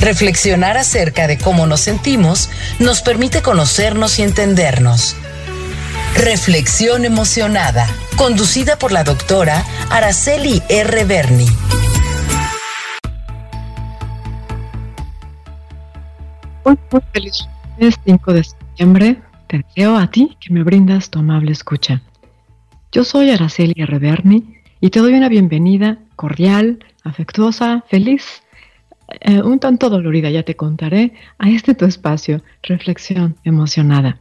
[0.00, 5.16] Reflexionar acerca de cómo nos sentimos nos permite conocernos y entendernos.
[6.16, 11.04] Reflexión emocionada, conducida por la doctora Araceli R.
[11.04, 11.46] Berni.
[16.64, 17.46] Hoy muy feliz
[18.04, 19.22] 5 de septiembre.
[19.46, 22.02] Te deseo a ti que me brindas tu amable escucha.
[22.92, 23.98] Yo soy Araceli R.
[23.98, 28.42] Berni y te doy una bienvenida cordial, afectuosa, feliz
[29.20, 34.20] eh, un tanto dolorida, ya te contaré, a este tu espacio, Reflexión Emocionada.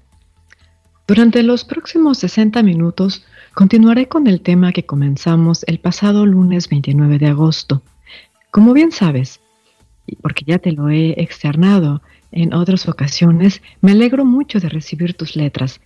[1.08, 7.20] Durante los próximos 60 minutos continuaré con el tema que comenzamos el pasado lunes 29
[7.20, 7.84] de agosto.
[8.50, 9.40] Como bien sabes,
[10.22, 12.02] porque ya te lo he externado
[12.32, 15.80] en otras ocasiones, me alegro mucho de recibir tus letras.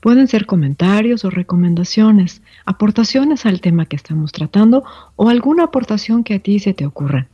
[0.00, 4.84] Pueden ser comentarios o recomendaciones, aportaciones al tema que estamos tratando
[5.16, 7.28] o alguna aportación que a ti se te ocurra.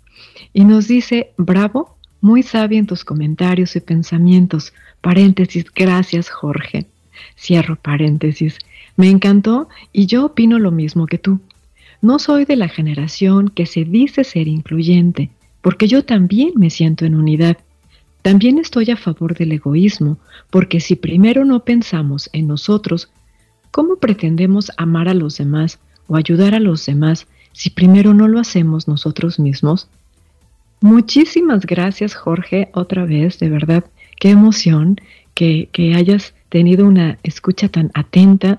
[0.53, 4.73] y nos dice, bravo, muy sabio en tus comentarios y pensamientos.
[5.01, 6.87] Paréntesis, gracias Jorge.
[7.39, 8.59] Cierro paréntesis.
[8.97, 11.41] Me encantó y yo opino lo mismo que tú.
[12.03, 15.31] No soy de la generación que se dice ser incluyente,
[15.63, 17.59] porque yo también me siento en unidad.
[18.23, 20.19] También estoy a favor del egoísmo,
[20.51, 23.11] porque si primero no pensamos en nosotros,
[23.71, 28.39] ¿cómo pretendemos amar a los demás o ayudar a los demás si primero no lo
[28.39, 29.89] hacemos nosotros mismos?
[30.83, 33.85] Muchísimas gracias Jorge otra vez, de verdad,
[34.19, 34.97] qué emoción
[35.35, 38.59] que, hayas tenido una escucha tan atenta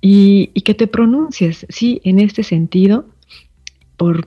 [0.00, 3.06] y, y que te pronuncies, sí, en este sentido,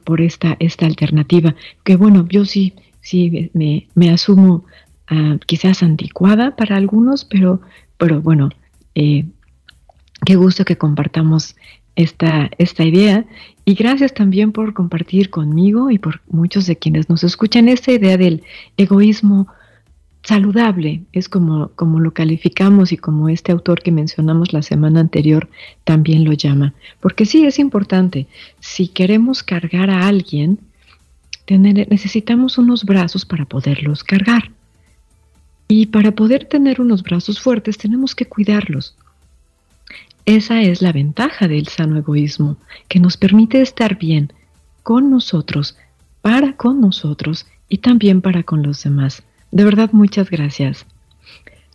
[0.03, 1.55] por, esta, esta alternativa.
[1.83, 4.65] Que bueno, yo sí, sí me, me asumo
[5.07, 7.61] ah, quizás anticuada para algunos, pero,
[7.97, 8.49] pero bueno,
[8.95, 9.25] eh,
[10.25, 11.55] qué gusto que compartamos
[11.95, 13.25] esta, esta idea.
[13.65, 18.17] Y gracias también por compartir conmigo y por muchos de quienes nos escuchan esta idea
[18.17, 18.43] del
[18.77, 19.47] egoísmo
[20.25, 25.47] saludable, es como, como lo calificamos y como este autor que mencionamos la semana anterior
[25.83, 26.73] también lo llama.
[26.99, 28.27] Porque sí, es importante,
[28.59, 30.59] si queremos cargar a alguien,
[31.47, 34.51] necesitamos unos brazos para poderlos cargar.
[35.67, 38.95] Y para poder tener unos brazos fuertes tenemos que cuidarlos.
[40.25, 42.57] Esa es la ventaja del sano egoísmo,
[42.87, 44.33] que nos permite estar bien
[44.81, 45.77] con nosotros,
[46.21, 49.23] para con nosotros y también para con los demás.
[49.55, 50.85] De verdad, muchas gracias.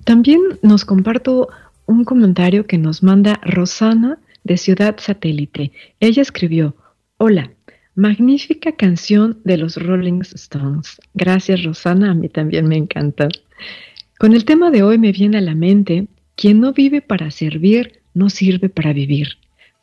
[0.04, 1.48] También nos comparto
[1.86, 5.72] un comentario que nos manda Rosana de Ciudad Satélite.
[5.98, 6.76] Ella escribió,
[7.16, 7.50] hola,
[7.94, 11.00] magnífica canción de los Rolling Stones.
[11.14, 13.28] Gracias Rosana, a mí también me encanta.
[14.18, 16.06] Con el tema de hoy me viene a la mente,
[16.36, 19.38] quien no vive para servir, no sirve para vivir.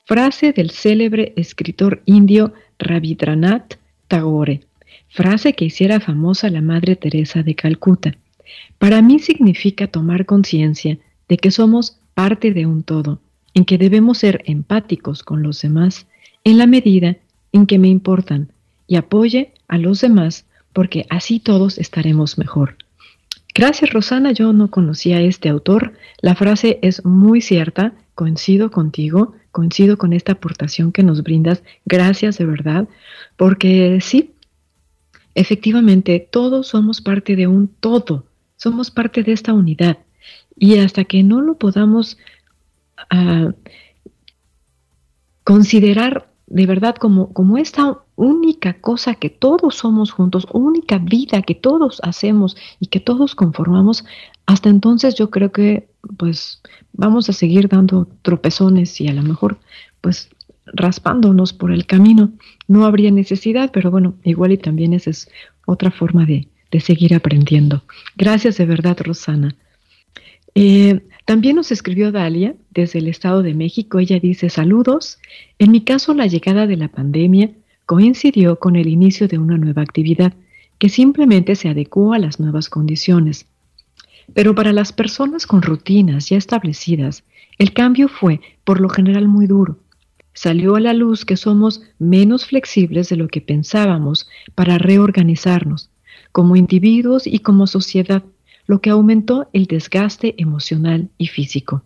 [0.06, 4.67] Frase del célebre escritor indio Rabindranath Tagore
[5.18, 8.14] frase que hiciera famosa la Madre Teresa de Calcuta.
[8.78, 13.20] Para mí significa tomar conciencia de que somos parte de un todo,
[13.56, 16.06] en que debemos ser empáticos con los demás
[16.44, 17.18] en la medida
[17.52, 18.52] en que me importan
[18.86, 22.78] y apoye a los demás porque así todos estaremos mejor.
[23.56, 29.34] Gracias Rosana, yo no conocía a este autor, la frase es muy cierta, coincido contigo,
[29.52, 31.64] coincido con esta aportación que nos brindas.
[31.86, 32.88] Gracias de verdad,
[33.36, 34.36] porque sí,
[35.38, 38.26] efectivamente, todos somos parte de un todo,
[38.56, 40.00] somos parte de esta unidad.
[40.56, 42.18] Y hasta que no lo podamos
[43.12, 43.54] ah,
[45.44, 51.56] considerar de verdad como, como esta única cosa que todos somos juntos, única vida que
[51.56, 54.06] todos hacemos y que todos conformamos,
[54.46, 56.64] hasta entonces yo creo que pues
[56.94, 59.60] vamos a seguir dando tropezones y a lo mejor
[60.02, 60.30] pues
[60.74, 62.32] raspándonos por el camino.
[62.68, 65.30] No habría necesidad, pero bueno, igual y también esa es
[65.66, 67.84] otra forma de, de seguir aprendiendo.
[68.16, 69.56] Gracias de verdad, Rosana.
[70.56, 74.00] Eh, también nos escribió Dalia desde el Estado de México.
[74.00, 75.20] Ella dice, saludos.
[75.60, 77.52] En mi caso, la llegada de la pandemia
[77.86, 80.34] coincidió con el inicio de una nueva actividad
[80.80, 83.46] que simplemente se adecuó a las nuevas condiciones.
[84.34, 87.24] Pero para las personas con rutinas ya establecidas,
[87.58, 89.80] el cambio fue, por lo general, muy duro.
[90.38, 95.90] Salió a la luz que somos menos flexibles de lo que pensábamos para reorganizarnos,
[96.32, 98.24] como individuos y como sociedad,
[98.68, 101.82] lo que aumentó el desgaste emocional y físico.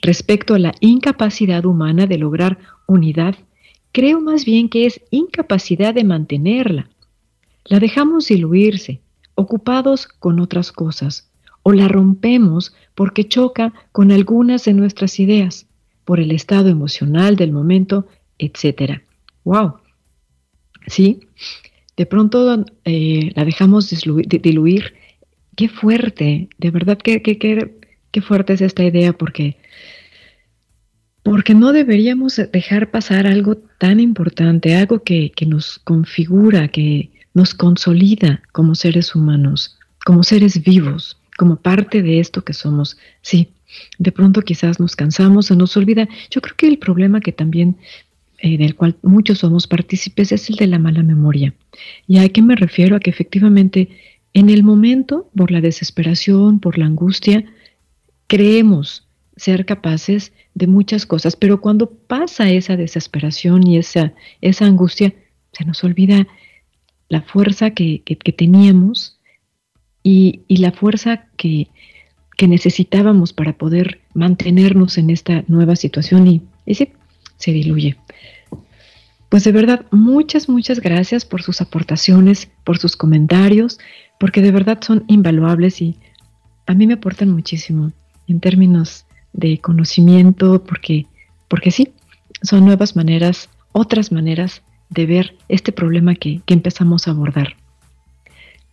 [0.00, 3.34] Respecto a la incapacidad humana de lograr unidad,
[3.92, 6.88] creo más bien que es incapacidad de mantenerla.
[7.66, 9.02] La dejamos diluirse,
[9.34, 11.30] ocupados con otras cosas,
[11.62, 15.66] o la rompemos porque choca con algunas de nuestras ideas,
[16.04, 18.06] por el estado emocional del momento,
[18.38, 19.00] etc.
[19.44, 19.74] ¡Wow!
[20.86, 21.20] ¿Sí?
[21.96, 24.94] De pronto eh, la dejamos diluir.
[25.56, 29.58] Qué fuerte, de verdad que, qué fuerte es esta idea porque,
[31.22, 37.54] porque no deberíamos dejar pasar algo tan importante, algo que, que nos configura, que nos
[37.54, 42.98] consolida como seres humanos, como seres vivos como parte de esto que somos.
[43.22, 43.48] Sí,
[43.98, 46.08] de pronto quizás nos cansamos, se nos olvida.
[46.30, 47.76] Yo creo que el problema que también
[48.38, 51.54] eh, del cual muchos somos partícipes es el de la mala memoria.
[52.06, 52.96] ¿Y a qué me refiero?
[52.96, 53.88] A que efectivamente
[54.32, 57.44] en el momento, por la desesperación, por la angustia,
[58.26, 59.06] creemos
[59.36, 65.14] ser capaces de muchas cosas, pero cuando pasa esa desesperación y esa, esa angustia,
[65.52, 66.26] se nos olvida
[67.08, 69.20] la fuerza que, que teníamos
[70.02, 71.68] y, la fuerza que,
[72.48, 77.96] necesitábamos para poder mantenernos en esta nueva situación y, y se diluye.
[79.28, 83.78] Pues de verdad, muchas, muchas gracias por sus aportaciones, por sus comentarios,
[84.18, 85.96] porque de verdad son invaluables y
[86.66, 87.92] a mí me aportan muchísimo
[88.26, 91.06] en términos de conocimiento, porque,
[91.48, 91.92] porque sí,
[92.42, 97.56] son nuevas maneras, otras maneras de ver este problema que, que empezamos a abordar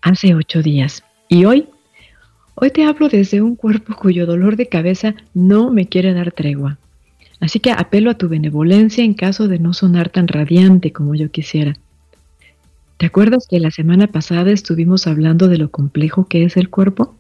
[0.02, 1.04] hace ocho días.
[1.28, 1.68] Y hoy,
[2.60, 6.80] hoy te hablo desde un cuerpo cuyo dolor de cabeza no me quiere dar tregua.
[7.40, 11.30] Así que apelo a tu benevolencia en caso de no sonar tan radiante como yo
[11.30, 11.76] quisiera.
[12.98, 17.16] ¿Te acuerdas que la semana pasada estuvimos hablando de lo complejo que es el cuerpo?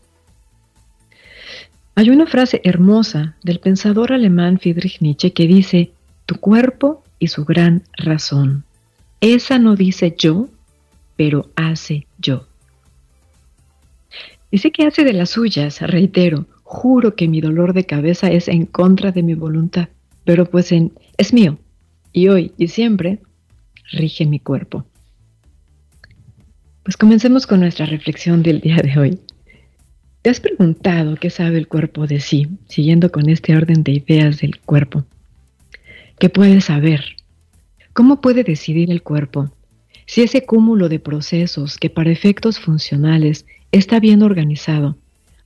[1.94, 5.92] Hay una frase hermosa del pensador alemán Friedrich Nietzsche que dice,
[6.25, 8.63] tu cuerpo y su gran razón.
[9.22, 10.50] Esa no dice yo,
[11.16, 12.48] pero hace yo.
[14.57, 18.65] Dice que hace de las suyas, reitero, juro que mi dolor de cabeza es en
[18.65, 19.90] contra de mi voluntad,
[20.23, 21.59] pero pues en, es mío,
[22.11, 23.19] y hoy y siempre
[23.92, 24.83] rige mi cuerpo.
[26.81, 29.19] Pues comencemos con nuestra reflexión del día de hoy.
[30.23, 34.40] ¿Te has preguntado qué sabe el cuerpo de sí, siguiendo con este orden de ideas
[34.40, 35.06] del cuerpo?
[36.18, 37.04] ¿Qué puede saber?
[37.94, 39.52] ¿Cómo puede decidir el cuerpo
[40.07, 44.97] si ese cúmulo de procesos que para efectos funcionales está bien organizado,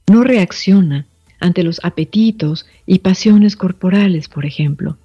[0.08, 1.06] no reacciona
[1.40, 4.98] ante los apetitos y pasiones corporales, por ejemplo.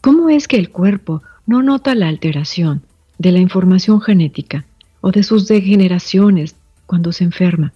[0.00, 2.82] ¿Cómo es que el cuerpo no nota la alteración
[3.18, 4.64] de la información genética
[5.00, 7.72] o de sus degeneraciones cuando se enferma?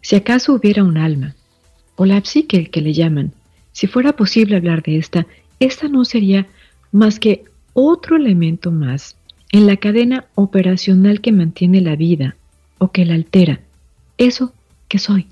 [0.00, 1.34] Si acaso hubiera un alma,
[1.96, 3.32] o la psique que le llaman,
[3.72, 5.26] si fuera posible hablar de esta,
[5.60, 6.46] esta no sería
[6.92, 9.16] más que otro elemento más
[9.50, 12.36] en la cadena operacional que mantiene la vida
[12.78, 13.60] o que la altera,
[14.16, 14.52] eso
[14.88, 15.26] que soy.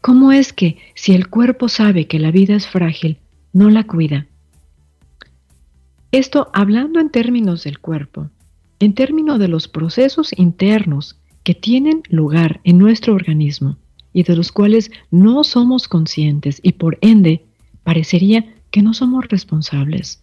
[0.00, 3.18] ¿Cómo es que si el cuerpo sabe que la vida es frágil,
[3.52, 4.26] no la cuida?
[6.10, 8.28] Esto hablando en términos del cuerpo,
[8.80, 13.76] en términos de los procesos internos que tienen lugar en nuestro organismo
[14.12, 17.44] y de los cuales no somos conscientes y por ende
[17.84, 20.22] parecería que no somos responsables.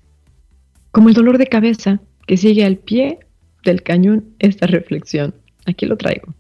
[0.92, 3.20] Como el dolor de cabeza que sigue al pie
[3.64, 5.34] del cañón esta reflexión.
[5.70, 6.34] Aquí lo traigo.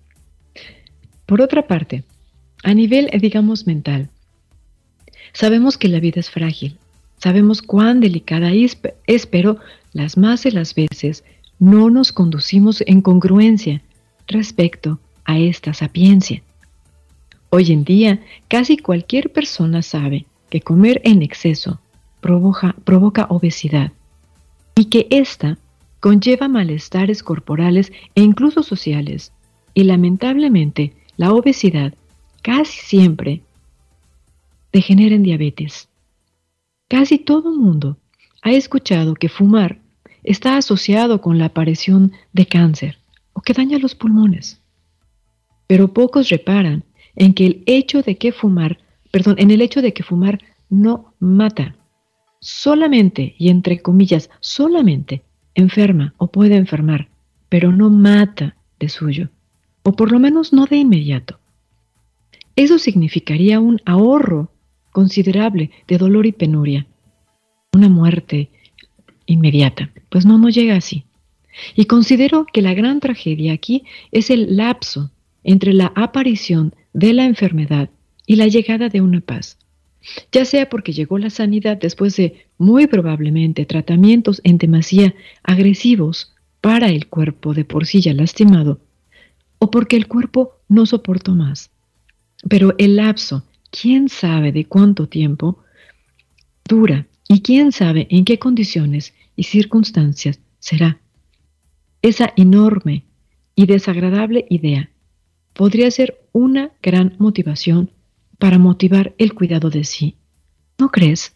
[1.25, 2.03] Por otra parte,
[2.63, 4.09] a nivel, eh, digamos, mental,
[5.33, 6.77] Sabemos que la vida es frágil,
[7.17, 8.77] sabemos cuán delicada es,
[9.25, 9.57] pero
[9.93, 11.23] las más de las veces
[11.59, 13.81] no nos conducimos en congruencia
[14.27, 16.41] respecto a esta sapiencia.
[17.49, 21.79] Hoy en día, casi cualquier persona sabe que comer en exceso
[22.21, 23.91] provoca, provoca obesidad
[24.75, 25.57] y que ésta
[25.99, 29.33] conlleva malestares corporales e incluso sociales.
[29.73, 31.93] Y lamentablemente, la obesidad
[32.41, 33.41] casi siempre
[34.71, 35.89] degenera en diabetes.
[36.87, 37.97] Casi todo mundo
[38.41, 39.79] ha escuchado que fumar
[40.23, 42.97] está asociado con la aparición de cáncer
[43.33, 44.61] o que daña los pulmones.
[45.67, 46.83] Pero pocos reparan
[47.15, 48.79] en que el hecho de que fumar,
[49.11, 50.39] perdón, en el hecho de que fumar
[50.69, 51.75] no mata,
[52.39, 55.23] solamente y entre comillas, solamente
[55.55, 57.09] enferma o puede enfermar,
[57.49, 59.29] pero no mata de suyo,
[59.83, 61.39] o por lo menos no de inmediato.
[62.55, 64.51] Eso significaría un ahorro
[64.91, 66.87] considerable de dolor y penuria,
[67.73, 68.49] una muerte
[69.25, 69.91] inmediata.
[70.09, 71.05] Pues no, no llega así.
[71.75, 75.11] Y considero que la gran tragedia aquí es el lapso
[75.43, 77.89] entre la aparición de la enfermedad
[78.25, 79.58] y la llegada de una paz.
[80.31, 85.13] Ya sea porque llegó la sanidad después de muy probablemente tratamientos en demasía
[85.43, 88.79] agresivos para el cuerpo de por sí ya lastimado,
[89.59, 91.71] o porque el cuerpo no soportó más.
[92.47, 95.59] Pero el lapso, quién sabe de cuánto tiempo,
[96.67, 100.99] dura y quién sabe en qué condiciones y circunstancias será.
[102.01, 103.03] Esa enorme
[103.55, 104.89] y desagradable idea
[105.53, 107.91] podría ser una gran motivación
[108.39, 110.15] para motivar el cuidado de sí.
[110.79, 111.33] ¿No crees?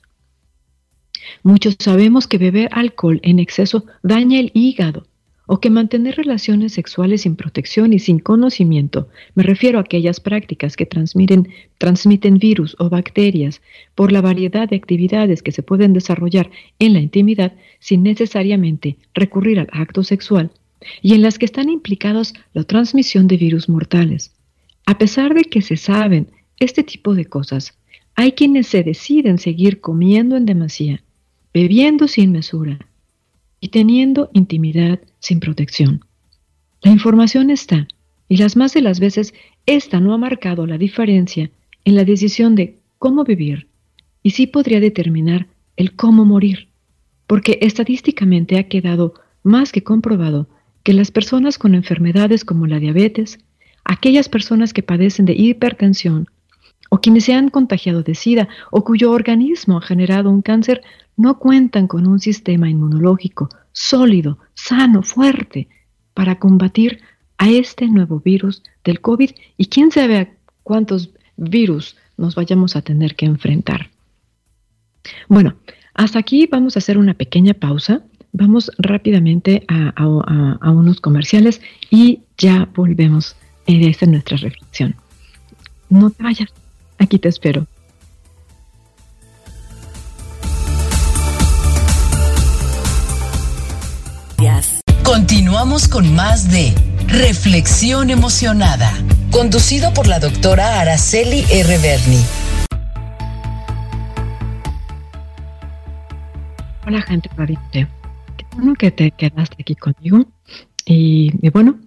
[1.43, 5.05] Muchos sabemos que beber alcohol en exceso daña el hígado
[5.45, 10.77] o que mantener relaciones sexuales sin protección y sin conocimiento, me refiero a aquellas prácticas
[10.77, 11.49] que transmiten,
[12.39, 13.61] virus o bacterias
[13.93, 19.59] por la variedad de actividades que se pueden desarrollar en la intimidad sin necesariamente recurrir
[19.59, 20.51] al acto sexual,
[21.01, 24.33] y en las que están implicados la transmisión de virus mortales.
[24.85, 26.27] A pesar de que se saben
[26.59, 27.77] este tipo de cosas,
[28.15, 31.03] hay quienes se deciden seguir comiendo en demasía,
[31.53, 32.79] bebiendo sin mesura
[33.59, 36.05] y teniendo intimidad sin protección.
[36.81, 37.87] La información está,
[38.27, 39.33] y las más de las veces
[39.65, 41.49] esta no ha marcado la diferencia
[41.85, 43.67] en la decisión de cómo vivir
[44.21, 46.69] y sí podría determinar el cómo morir,
[47.27, 50.47] porque estadísticamente ha quedado más que comprobado
[50.83, 53.39] que las personas con enfermedades como la diabetes,
[53.83, 56.27] aquellas personas que padecen de hipertensión
[56.93, 60.83] o quienes se han contagiado de SIDA o cuyo organismo ha generado un cáncer,
[61.17, 65.67] no cuentan con un sistema inmunológico sólido, sano, fuerte
[66.13, 67.01] para combatir
[67.39, 70.29] a este nuevo virus del COVID y quién sabe a
[70.61, 73.89] cuántos virus nos vayamos a tener que enfrentar.
[75.27, 75.55] Bueno,
[75.95, 78.03] hasta aquí vamos a hacer una pequeña pausa
[78.35, 83.35] Vamos rápidamente a, unos comerciales y ya volvemos.
[83.67, 84.95] Esa es nuestra reflexión.
[85.89, 86.49] No te vayas,
[87.03, 87.67] aquí te espero.
[95.03, 96.73] Continuamos con más de
[97.07, 98.91] Reflexión Emocionada,
[99.31, 101.77] conducido por la doctora Araceli R.
[101.77, 102.19] Berni.
[106.85, 107.87] Hola gente radiante
[108.55, 110.25] bueno que te quedaste aquí conmigo.
[110.85, 111.79] Y, bueno,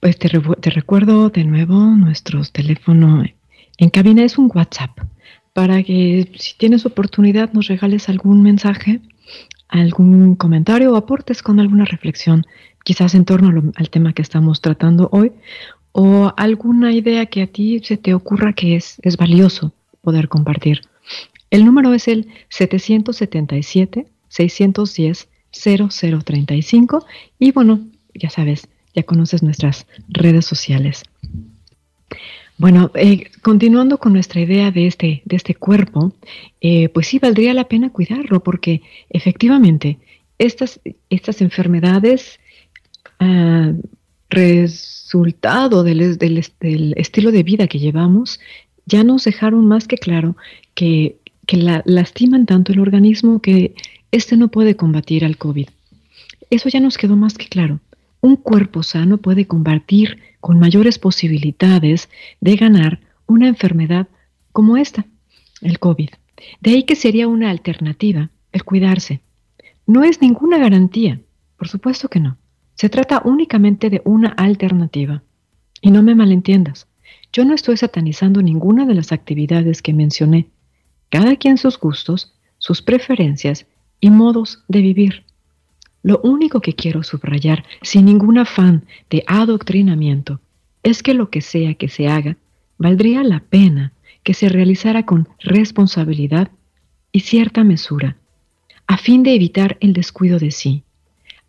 [0.00, 3.28] pues te, te, recuerdo de nuevo nuestros teléfonos
[3.78, 4.90] en cabina es un WhatsApp
[5.54, 9.00] para que si tienes oportunidad nos regales algún mensaje,
[9.68, 12.46] algún comentario o aportes con alguna reflexión,
[12.84, 15.32] quizás en torno al tema que estamos tratando hoy,
[15.92, 20.82] o alguna idea que a ti se te ocurra que es, es valioso poder compartir.
[21.50, 27.06] El número es el 777 610 0035
[27.38, 27.80] y bueno,
[28.14, 31.02] ya sabes, ya conoces nuestras redes sociales.
[32.58, 36.12] Bueno, eh, continuando con nuestra idea de este, de este cuerpo,
[36.60, 39.98] eh, pues sí valdría la pena cuidarlo porque efectivamente
[40.38, 42.40] estas, estas enfermedades,
[43.20, 43.72] ah,
[44.28, 48.40] resultado del, del, estilo de vida que llevamos,
[48.86, 50.36] ya nos dejaron más que claro
[50.74, 53.74] que, que la, lastiman tanto el organismo que
[54.10, 55.68] este no puede combatir al COVID.
[56.50, 57.78] Eso ya nos quedó más que claro.
[58.20, 62.08] Un cuerpo sano puede combatir con mayores posibilidades
[62.40, 64.08] de ganar una enfermedad
[64.52, 65.06] como esta,
[65.60, 66.10] el COVID.
[66.60, 69.20] De ahí que sería una alternativa el cuidarse.
[69.86, 71.20] No es ninguna garantía,
[71.56, 72.36] por supuesto que no.
[72.74, 75.22] Se trata únicamente de una alternativa.
[75.80, 76.88] Y no me malentiendas,
[77.32, 80.48] yo no estoy satanizando ninguna de las actividades que mencioné.
[81.10, 83.66] cada quien sus gustos, sus preferencias
[83.98, 85.24] y modos de vivir.
[86.02, 90.40] Lo único que quiero subrayar, sin ningún afán de adoctrinamiento,
[90.82, 92.36] es que lo que sea que se haga,
[92.78, 96.50] valdría la pena que se realizara con responsabilidad
[97.12, 98.16] y cierta mesura,
[98.86, 100.82] a fin de evitar el descuido de sí,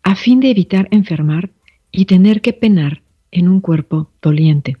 [0.02, 1.50] a fin de evitar enfermar
[1.92, 4.76] y tener que penar en un cuerpo doliente.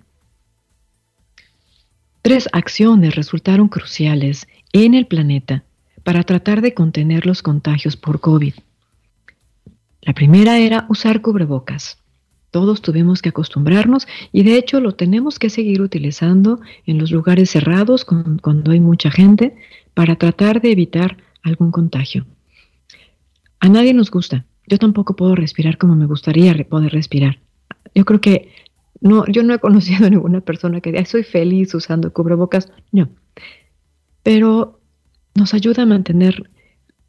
[2.22, 5.64] Tres acciones resultaron cruciales en el planeta
[6.02, 8.54] para tratar de contener los contagios por COVID.
[10.02, 11.98] La primera era usar cubrebocas.
[12.50, 17.50] Todos tuvimos que acostumbrarnos y de hecho lo tenemos que seguir utilizando en los lugares
[17.50, 19.56] cerrados cuando hay mucha gente
[19.94, 22.26] para tratar de evitar algún contagio.
[23.60, 24.46] A nadie nos gusta.
[24.66, 27.38] Yo tampoco puedo respirar como me gustaría poder respirar.
[27.94, 28.52] Yo creo que
[29.00, 32.72] no, yo no he conocido a ninguna persona que diga, soy feliz usando cubrebocas.
[32.90, 33.10] No.
[34.22, 34.80] Pero
[35.34, 36.50] nos ayuda a mantener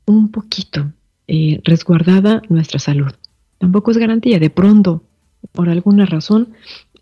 [0.06, 0.92] un poquito
[1.34, 3.14] eh, resguardada nuestra salud.
[3.58, 4.38] Tampoco es garantía.
[4.38, 5.02] De pronto,
[5.54, 6.50] por alguna razón,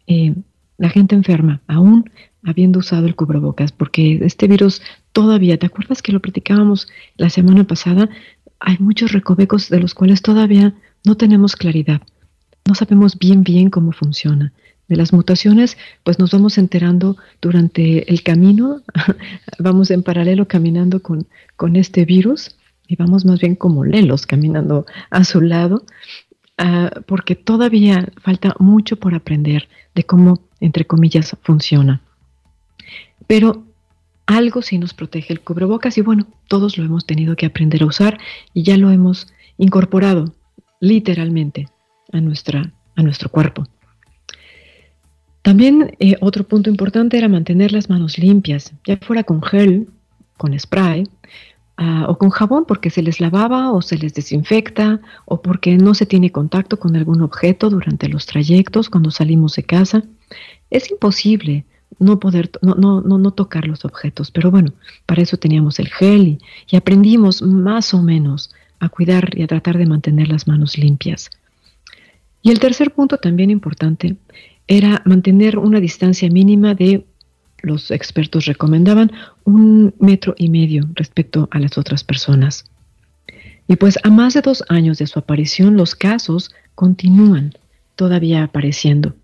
[0.06, 0.36] eh,
[0.78, 2.08] la gente enferma, aún
[2.44, 4.84] habiendo usado el cubrebocas, porque este virus
[5.14, 8.08] todavía, ¿te acuerdas que lo platicábamos la semana pasada?
[8.60, 12.04] Hay muchos recovecos de los cuales todavía no tenemos claridad.
[12.68, 14.54] No sabemos bien bien cómo funciona.
[14.88, 18.84] De las mutaciones, pues nos vamos enterando durante el camino,
[19.58, 22.59] vamos en paralelo caminando con, con este virus
[22.90, 25.84] y vamos más bien como lelos caminando a su lado,
[26.58, 32.02] ah, porque todavía falta mucho por aprender de cómo, entre comillas, funciona.
[33.28, 33.64] Pero
[34.26, 37.86] algo sí nos protege el cubrebocas y bueno, todos lo hemos tenido que aprender a
[37.86, 38.18] usar
[38.56, 40.34] y ya lo hemos incorporado
[40.80, 41.70] literalmente
[42.12, 43.68] a, nuestra, a nuestro cuerpo.
[45.44, 49.90] También eh, otro punto importante era mantener las manos limpias, ya fuera con gel,
[50.38, 51.04] con spray
[51.82, 55.94] Ah, o con jabón porque se les lavaba o se les desinfecta o porque no
[55.94, 60.04] se tiene contacto con algún objeto durante los trayectos cuando salimos de casa.
[60.70, 61.64] Es imposible
[61.98, 64.74] no poder, no, no, no, tocar los objetos, pero bueno,
[65.06, 69.48] para eso teníamos el gel y, y aprendimos más o menos a cuidar y a
[69.48, 71.30] tratar de mantener las manos limpias.
[72.42, 74.18] Y el tercer punto también importante
[74.68, 77.06] era mantener una distancia mínima de
[77.62, 79.12] los expertos recomendaban
[79.44, 82.66] un metro y medio respecto a las otras personas.
[83.68, 87.54] Y pues a más de dos años de su aparición, los casos continúan
[87.96, 89.16] todavía apareciendo.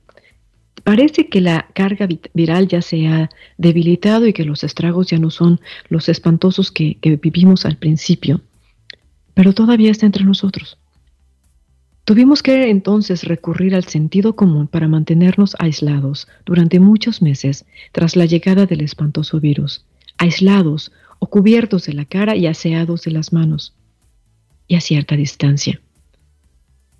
[0.84, 5.32] Parece que la carga viral ya se ha debilitado y que los estragos ya no
[5.32, 8.42] son los espantosos que, que vivimos al principio,
[9.34, 10.78] pero todavía está entre nosotros.
[12.06, 18.26] Tuvimos que entonces recurrir al sentido común para mantenernos aislados durante muchos meses tras la
[18.26, 19.84] llegada del espantoso virus,
[20.20, 23.74] aislados o cubiertos de la cara y aseados de las manos,
[24.68, 25.82] y a cierta distancia.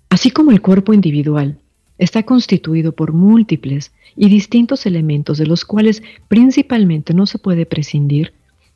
[0.08, 1.60] Así como el cuerpo individual
[1.98, 8.32] está constituido por múltiples y distintos elementos de los cuales principalmente no se puede prescindir,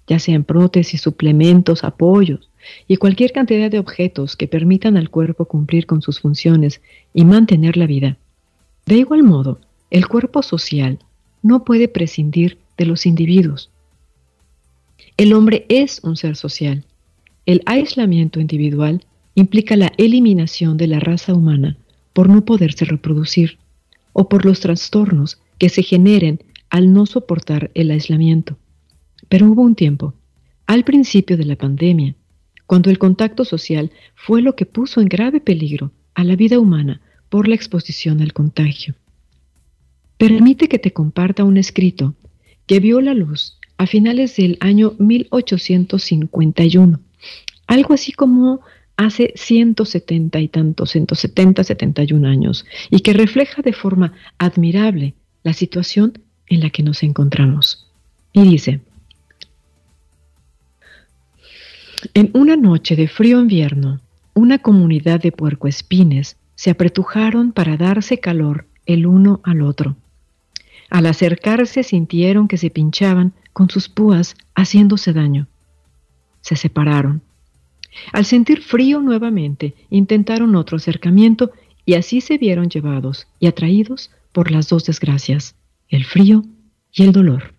[0.07, 2.49] ya sean prótesis, suplementos, apoyos,
[2.87, 6.81] y cualquier cantidad de objetos que permitan al cuerpo cumplir con sus funciones
[7.14, 8.18] y mantener la vida.
[8.87, 10.99] De igual modo, el cuerpo social
[11.42, 13.70] no puede prescindir de los individuos.
[15.16, 16.85] El hombre es un ser social.
[17.46, 21.77] El aislamiento individual implica la eliminación de la raza humana
[22.12, 23.59] por no poderse reproducir
[24.12, 28.57] o por los trastornos que se generen al no soportar el aislamiento.
[29.29, 30.14] Pero hubo un tiempo,
[30.66, 32.14] al principio de la pandemia,
[32.70, 37.00] cuando el contacto social fue lo que puso en grave peligro a la vida humana
[37.28, 38.94] por la exposición al contagio.
[40.18, 42.14] Permite que te comparta un escrito
[42.66, 47.00] que vio la luz a finales del año 1851,
[47.66, 48.61] algo así como
[48.96, 56.20] hace 170 y tantos, 170, 71 años, y que refleja de forma admirable la situación
[56.46, 57.88] en la que nos encontramos.
[58.33, 58.80] Y dice,
[62.14, 64.00] En una noche de frío invierno,
[64.34, 69.96] una comunidad de puercoespines se apretujaron para darse calor el uno al otro.
[70.88, 75.46] Al acercarse sintieron que se pinchaban con sus púas haciéndose daño.
[76.40, 77.22] Se separaron.
[78.12, 81.52] Al sentir frío nuevamente, intentaron otro acercamiento
[81.84, 85.54] y así se vieron llevados y atraídos por las dos desgracias,
[85.88, 86.44] el frío
[86.92, 87.54] y el dolor.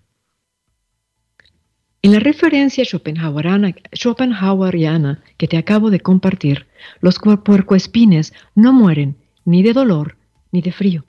[2.04, 6.66] En la referencia schopenhaueriana que te acabo de compartir,
[7.00, 10.18] los puercoespines no mueren ni de dolor
[10.52, 11.06] ni de frío.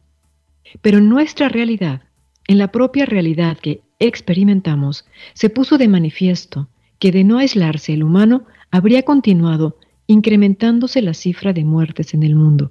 [0.82, 2.02] Pero en nuestra realidad,
[2.46, 8.02] en la propia realidad que experimentamos, se puso de manifiesto que de no aislarse el
[8.02, 12.70] humano habría continuado incrementándose la cifra de muertes en el mundo.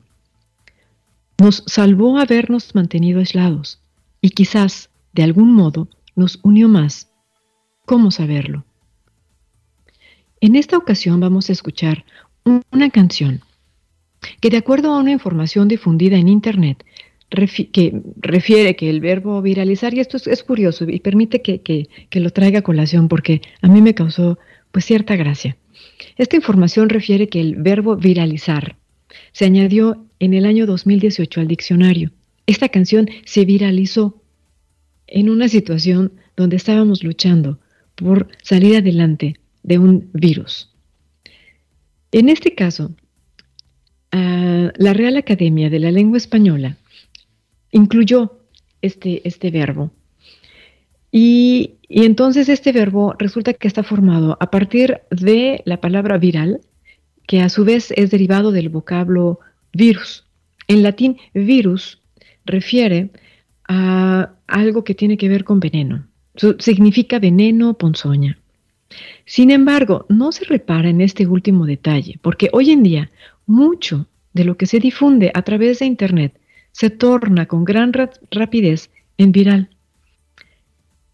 [1.39, 3.81] Nos salvó habernos mantenido aislados
[4.21, 7.10] y quizás, de algún modo, nos unió más.
[7.91, 8.63] ¿Cómo saberlo?
[10.39, 12.05] En esta ocasión vamos a escuchar
[12.45, 13.41] una canción
[14.39, 16.85] que de acuerdo a una información difundida en Internet,
[17.73, 22.29] que refiere que el verbo viralizar, y esto es, curioso y permite que, que, lo
[22.29, 24.39] traiga a colación porque a mí me causó
[24.71, 25.57] pues cierta gracia.
[26.15, 28.77] Esta información refiere que el verbo viralizar
[29.33, 32.11] se añadió en el año 2018 al diccionario.
[32.47, 34.23] Esta canción se viralizó
[35.07, 37.59] en una situación donde estábamos luchando
[38.01, 40.69] por salir adelante de un virus.
[42.11, 42.91] En este caso,
[44.11, 46.77] la Real Academia de la Lengua Española
[47.71, 48.39] incluyó
[48.81, 49.91] este, este verbo.
[51.11, 56.61] Y, y, entonces este verbo resulta que está formado a partir de la palabra viral,
[57.27, 59.39] que a su vez es derivado del vocablo
[59.73, 60.25] virus.
[60.67, 62.01] En latín, virus
[62.45, 63.11] refiere
[63.67, 66.10] a algo que tiene que ver con veneno.
[66.59, 68.37] Significa veneno, ponzoña.
[69.25, 73.11] Sin embargo, no se repara en este último detalle, porque hoy en día
[73.45, 76.33] mucho de lo que se difunde a través de Internet
[76.71, 77.93] se torna con gran
[78.31, 79.69] rapidez en viral.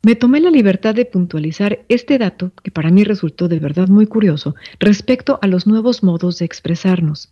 [0.03, 4.07] Me tomé la libertad de puntualizar este dato, que para mí resultó de verdad muy
[4.07, 7.29] curioso, respecto a los nuevos modos de expresarnos,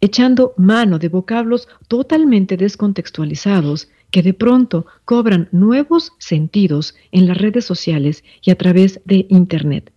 [0.00, 7.64] echando mano de vocablos totalmente descontextualizados que de pronto cobran nuevos sentidos en las redes
[7.64, 9.92] sociales y a través de Internet.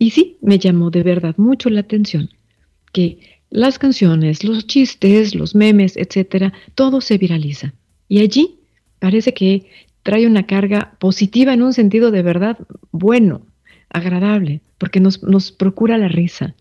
[0.00, 2.28] Y sí, me llamó de verdad mucho la atención
[2.92, 7.72] que las canciones, los chistes, los memes, etcétera, todo se viraliza.
[8.08, 8.58] Y allí
[8.98, 9.70] parece que
[10.02, 12.58] trae una carga positiva en un sentido de verdad
[12.90, 13.42] bueno,
[13.90, 16.56] agradable, porque nos, nos procura la risa,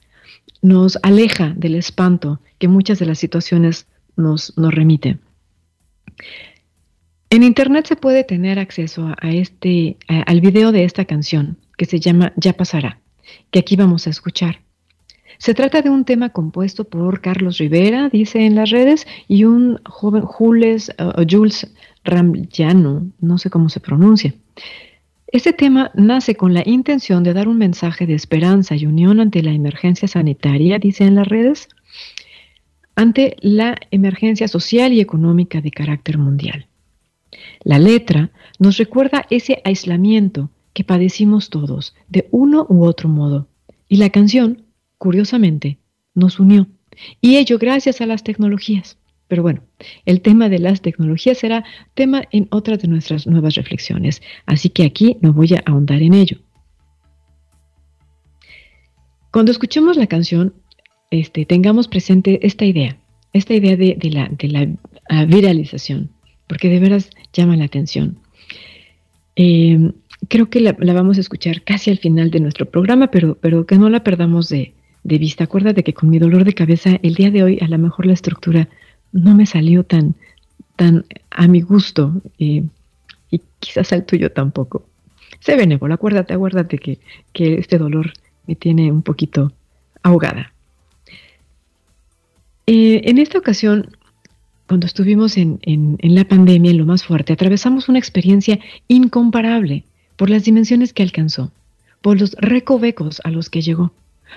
[0.61, 5.19] nos aleja del espanto que muchas de las situaciones nos, nos remiten.
[7.31, 11.99] En internet se puede tener acceso a este, al video de esta canción que se
[11.99, 13.01] llama Ya pasará,
[13.51, 14.61] que aquí vamos a escuchar.
[15.37, 19.79] Se trata de un tema compuesto por Carlos Rivera, dice en las redes, y un
[19.85, 21.71] joven Jules, uh, Jules
[22.03, 24.33] Ramllano, no sé cómo se pronuncia.
[25.27, 29.43] Este tema nace con la intención de dar un mensaje de esperanza y unión ante
[29.43, 31.69] la emergencia sanitaria, dice en las redes,
[32.95, 36.68] ante la emergencia social y económica de carácter mundial.
[37.61, 43.47] La letra nos recuerda ese aislamiento que padecimos todos, de uno u otro modo,
[43.87, 44.63] y la canción
[44.99, 45.79] curiosamente,
[46.13, 46.67] nos unió.
[47.21, 48.99] Y ello gracias a las tecnologías.
[49.27, 49.61] Pero bueno,
[50.05, 54.83] el tema de las tecnologías será tema en otra de nuestras nuevas reflexiones, así que
[54.83, 56.37] aquí no voy a ahondar en ello.
[59.31, 60.53] Cuando escuchemos la canción,
[61.11, 62.97] este, tengamos presente esta idea,
[63.31, 64.67] esta idea de, la,
[65.09, 66.09] ah, viralización,
[66.49, 68.17] porque de veras llama la atención.
[69.35, 69.91] Eh,
[70.27, 73.77] creo que la, vamos a escuchar casi al final de nuestro programa, pero, pero que
[73.77, 75.43] no la perdamos de, vista.
[75.43, 78.13] Acuérdate que con mi dolor de cabeza, el día de hoy a lo mejor la
[78.13, 78.67] estructura
[79.11, 80.15] no me salió tan,
[80.75, 82.63] tan a mi gusto y
[83.59, 84.85] quizás al tuyo tampoco.
[85.39, 86.99] Sé benévolo, acuérdate, acuérdate que,
[87.31, 88.11] que este dolor
[88.47, 89.53] me tiene un poquito
[90.01, 90.51] ahogada.
[92.65, 93.97] Eh, en esta ocasión,
[94.69, 99.83] cuando estuvimos en, en, la pandemia, en lo más fuerte, atravesamos una experiencia incomparable
[100.15, 101.51] por las dimensiones que alcanzó,
[102.03, 103.93] por los recovecos a los que llegó.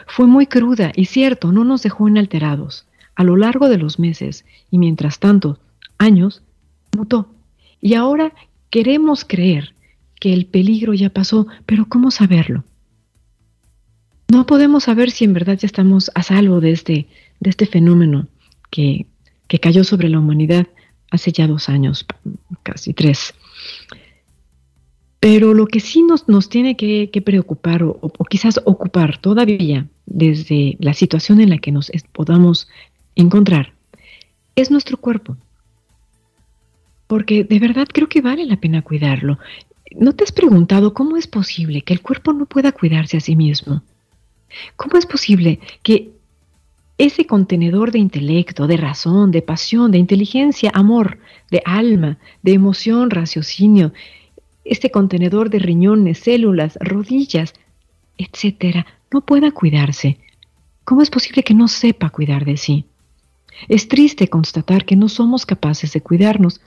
[0.07, 2.87] Fue muy cruda y cierto, no nos dejó inalterados.
[3.15, 5.59] A lo largo de los meses y mientras tanto
[5.99, 6.41] años,
[6.97, 7.29] mutó.
[7.83, 8.33] Y ahora
[8.71, 9.75] queremos creer
[10.19, 12.65] que el peligro ya pasó, pero ¿cómo saberlo?
[14.31, 17.07] No podemos saber si en verdad ya estamos a salvo de este,
[17.39, 18.29] de este fenómeno
[18.71, 19.05] que,
[19.53, 20.67] que cayó sobre la humanidad
[21.11, 22.07] hace ya dos años,
[22.63, 23.35] casi tres.
[25.21, 30.95] Pero lo que sí nos, nos tiene que, preocupar o, quizás ocupar todavía desde la
[30.95, 32.67] situación en la que nos podamos
[33.15, 33.75] encontrar
[34.57, 35.37] es nuestro cuerpo.
[37.07, 39.39] Porque de verdad creo que vale la pena cuidarlo.
[39.95, 43.37] ¿No te has preguntado cómo es posible que el cuerpo no pueda cuidarse a sí
[43.37, 43.83] mismo?
[44.77, 46.22] ¿Cómo es posible que
[46.99, 51.19] ese contenedor de intelecto, de razón, de pasión, de inteligencia, amor,
[51.51, 53.93] de alma, de emoción, raciocinio,
[54.65, 57.55] este contenedor de riñones, células, rodillas,
[58.19, 60.19] etcétera, no pueda cuidarse.
[60.85, 62.85] ¿Cómo es posible que no sepa cuidar de sí?
[63.69, 66.61] Es triste constatar que no somos capaces de cuidarnos,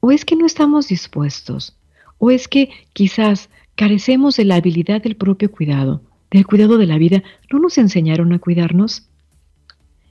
[0.00, 1.76] o es que no estamos dispuestos,
[2.18, 6.98] o es que quizás carecemos de la habilidad del propio cuidado, del cuidado de la
[6.98, 7.22] vida.
[7.50, 9.09] ¿No nos enseñaron a cuidarnos?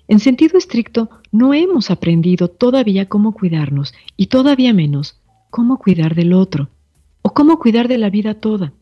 [0.10, 6.34] En sentido estricto, no hemos aprendido todavía cómo cuidarnos y todavía menos cómo cuidar del
[6.34, 6.68] otro
[7.22, 8.74] o cómo cuidar de la vida toda.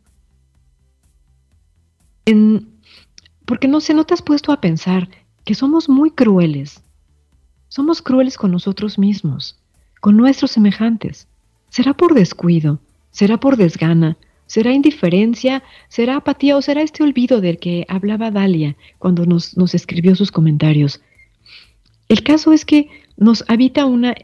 [3.46, 5.10] porque no se no te has puesto a pensar
[5.44, 6.82] que somos muy crueles.
[7.68, 9.58] Somos crueles con nosotros mismos,
[10.00, 11.28] con nuestros semejantes.
[11.70, 12.80] ¿Será por descuido?
[13.12, 14.18] ¿Será por desgana?
[14.46, 15.63] ¿Será indiferencia?
[15.90, 20.32] ¿Será apatía o será este olvido del que hablaba Dalia cuando nos, nos escribió sus
[20.32, 21.02] comentarios?
[22.10, 24.15] El caso es que nos habita una,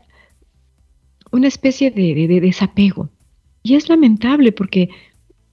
[1.32, 3.10] una especie de, de desapego.
[3.64, 4.90] Y es lamentable porque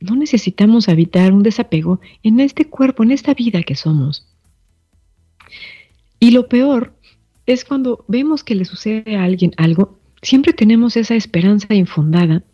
[0.01, 4.27] no necesitamos habitar un desapego en este cuerpo, en esta vida que somos.
[6.19, 6.95] Y lo peor
[7.47, 12.45] es cuando vemos que le sucede a alguien algo, siempre tenemos esa esperanza infundada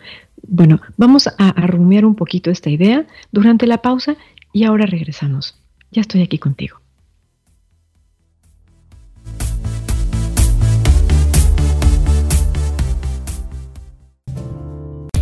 [0.48, 4.18] Bueno, vamos a, a rumiar un poquito esta idea durante la pausa
[4.54, 5.56] y ahora regresamos.
[5.92, 6.82] Ya estoy aquí contigo.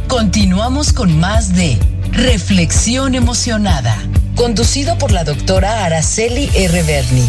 [0.07, 1.77] Continuamos con más de
[2.11, 3.97] Reflexión Emocionada,
[4.35, 6.83] conducido por la doctora Araceli R.
[6.83, 7.27] Berni.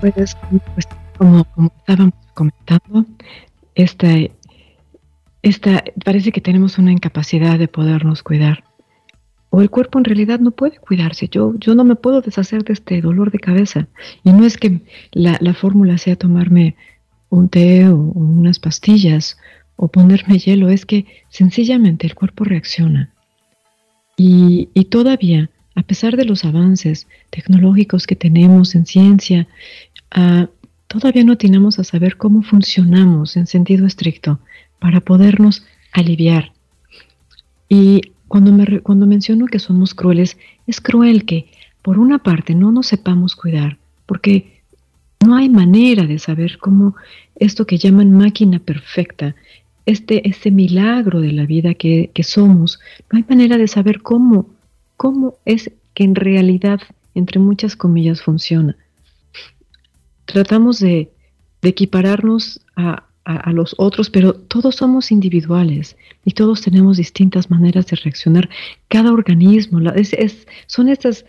[0.00, 0.36] Pues,
[0.74, 1.46] pues como,
[1.78, 3.06] estábamos comentando,
[3.76, 4.08] esta,
[5.42, 8.64] esta, parece que tenemos una incapacidad de podernos cuidar
[9.54, 11.28] o el cuerpo en realidad no puede cuidarse.
[11.28, 13.86] Yo, yo no me puedo deshacer de este dolor de cabeza.
[14.24, 14.80] Y no es que
[15.12, 16.74] la, fórmula sea tomarme
[17.28, 19.36] un té o, unas pastillas
[19.76, 23.12] o ponerme hielo, es que sencillamente el cuerpo reacciona.
[24.16, 29.48] Y, todavía, a pesar de los avances tecnológicos que tenemos en ciencia,
[30.12, 30.48] ah,
[30.86, 34.40] todavía no tenemos a saber cómo funcionamos en sentido estricto
[34.82, 36.52] para podernos aliviar.
[37.68, 42.72] Y cuando, me, cuando menciono que somos crueles, es cruel que, por una parte, no
[42.72, 44.60] nos sepamos cuidar, porque
[45.24, 46.96] no hay manera de saber cómo
[47.36, 49.36] esto que llaman máquina perfecta,
[49.86, 52.80] este, este milagro de la vida que, somos,
[53.12, 54.48] no hay manera de saber cómo,
[54.96, 56.80] cómo es que en realidad,
[57.14, 58.76] entre muchas comillas, funciona.
[60.24, 61.12] Tratamos de,
[61.60, 67.86] de equipararnos a, a, los otros, pero todos somos individuales y todos tenemos distintas maneras
[67.86, 68.48] de reaccionar.
[68.88, 69.80] Cada organismo,
[70.66, 71.24] son estas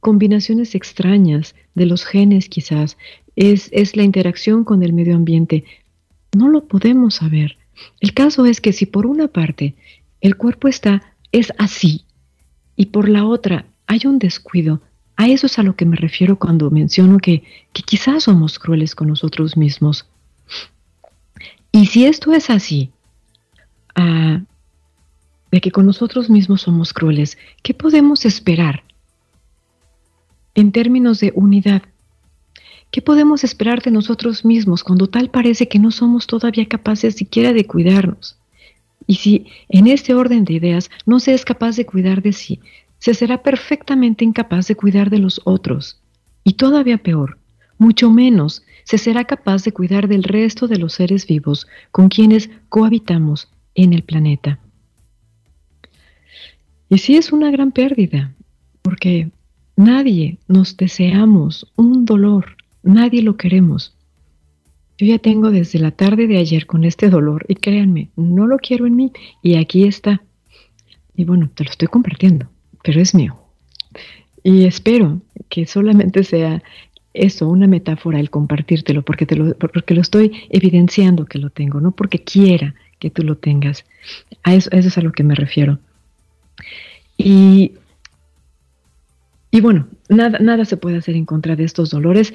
[0.00, 2.96] combinaciones extrañas de los genes quizás,
[3.36, 5.64] es, es la interacción con el medio ambiente.
[6.36, 7.56] No lo podemos saber.
[8.00, 9.74] El caso es que si por una parte
[10.20, 12.04] el cuerpo está, es así,
[12.76, 14.82] y por la otra hay un descuido,
[15.16, 18.94] a eso es a lo que me refiero cuando menciono que, que quizás somos crueles
[18.94, 20.07] con nosotros mismos.
[21.72, 22.90] Y si esto es así,
[23.94, 24.40] ah,
[25.50, 28.84] de que con nosotros mismos somos crueles, ¿qué podemos esperar
[30.54, 31.82] en términos de unidad?
[32.90, 37.52] ¿Qué podemos esperar de nosotros mismos cuando tal parece que no somos todavía capaces siquiera
[37.52, 38.38] de cuidarnos?
[39.06, 42.60] Y si en este orden de ideas no se es capaz de cuidar de sí,
[42.98, 46.00] se será perfectamente incapaz de cuidar de los otros.
[46.44, 47.38] Y todavía peor,
[47.78, 52.48] mucho menos se será capaz de cuidar del resto de los seres vivos con quienes
[52.70, 54.60] cohabitamos en el planeta.
[56.88, 58.32] Y sí es una gran pérdida,
[58.80, 59.28] porque
[59.76, 63.94] nadie nos deseamos un dolor, nadie lo queremos.
[64.96, 68.56] Yo ya tengo desde la tarde de ayer con este dolor y créanme, no lo
[68.56, 70.22] quiero en mí y aquí está.
[71.14, 72.48] Y bueno, te lo estoy compartiendo,
[72.82, 73.38] pero es mío.
[74.42, 75.20] Y espero
[75.50, 76.62] que solamente sea
[77.14, 81.80] eso, una metáfora, el compartírtelo, porque, te lo, porque lo estoy evidenciando que lo tengo,
[81.80, 83.84] no porque quiera que tú lo tengas.
[84.42, 85.78] A eso, eso es a lo que me refiero.
[87.16, 87.72] Y,
[89.50, 92.32] y bueno, nada, nada se puede hacer en contra de estos dolores,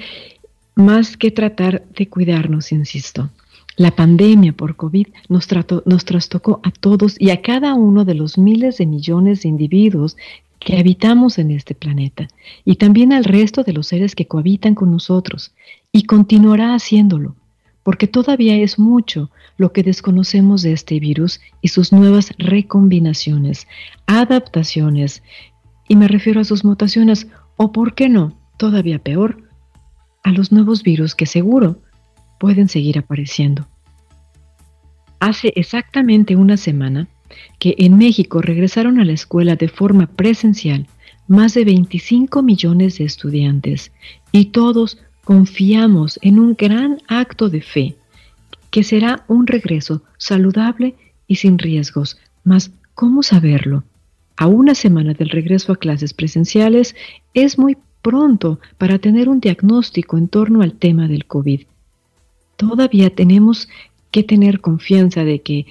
[0.74, 3.30] más que tratar de cuidarnos, insisto.
[3.76, 8.14] La pandemia por COVID nos, trató, nos trastocó a todos y a cada uno de
[8.14, 10.16] los miles de millones de individuos
[10.64, 12.26] que habitamos en este planeta
[12.64, 15.54] y también al resto de los seres que cohabitan con nosotros
[15.92, 17.36] y continuará haciéndolo,
[17.82, 23.68] porque todavía es mucho lo que desconocemos de este virus y sus nuevas recombinaciones,
[24.06, 25.22] adaptaciones,
[25.86, 29.48] y me refiero a sus mutaciones, o por qué no, todavía peor,
[30.22, 31.78] a los nuevos virus que seguro
[32.40, 33.68] pueden seguir apareciendo.
[35.20, 37.06] Hace exactamente una semana
[37.58, 40.86] que en México regresaron a la escuela de forma presencial
[41.26, 43.92] más de 25 millones de estudiantes
[44.32, 47.96] y todos confiamos en un gran acto de fe,
[48.70, 50.94] que será un regreso saludable
[51.26, 52.18] y sin riesgos.
[52.44, 53.84] Mas, ¿cómo saberlo?
[54.36, 56.94] A una semana del regreso a clases presenciales
[57.32, 61.62] es muy pronto para tener un diagnóstico en torno al tema del COVID.
[62.56, 63.68] Todavía tenemos
[64.10, 65.66] que tener confianza de que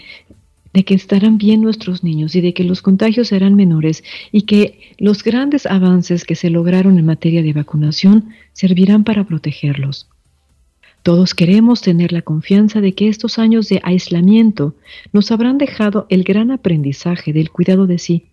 [0.73, 4.79] de que estarán bien nuestros niños y de que los contagios serán menores y que
[4.97, 10.09] los grandes avances que se lograron en materia de vacunación servirán para protegerlos.
[11.03, 14.75] Todos queremos tener la confianza de que estos años de aislamiento
[15.11, 18.25] nos habrán dejado el gran aprendizaje del cuidado de sí.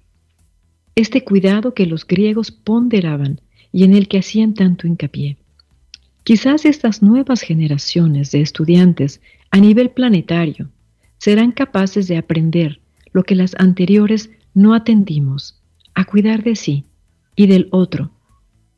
[0.94, 3.40] Este cuidado que los griegos ponderaban
[3.72, 5.36] y en el que hacían tanto hincapié.
[6.22, 10.70] Quizás estas nuevas generaciones de estudiantes a nivel planetario
[11.20, 12.80] serán capaces de aprender
[13.12, 15.60] lo que las anteriores no atendimos,
[15.94, 16.84] a cuidar de sí
[17.36, 18.10] y del otro,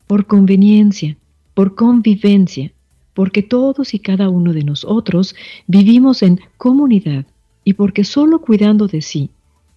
[0.07, 1.17] por conveniencia,
[1.53, 2.73] por convivencia,
[3.13, 5.35] porque todos y cada uno de nosotros
[5.67, 7.25] vivimos en comunidad
[7.63, 9.29] y porque solo cuidando de sí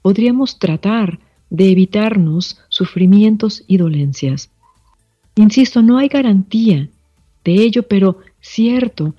[0.02, 4.50] podríamos tratar de evitarnos sufrimientos y dolencias.
[5.37, 6.88] Insisto, no hay garantía
[7.44, 9.14] de ello, pero cierto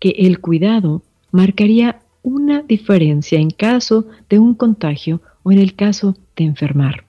[0.00, 6.16] que el cuidado marcaría una diferencia en caso de un contagio o en el caso
[6.36, 7.04] de enfermar.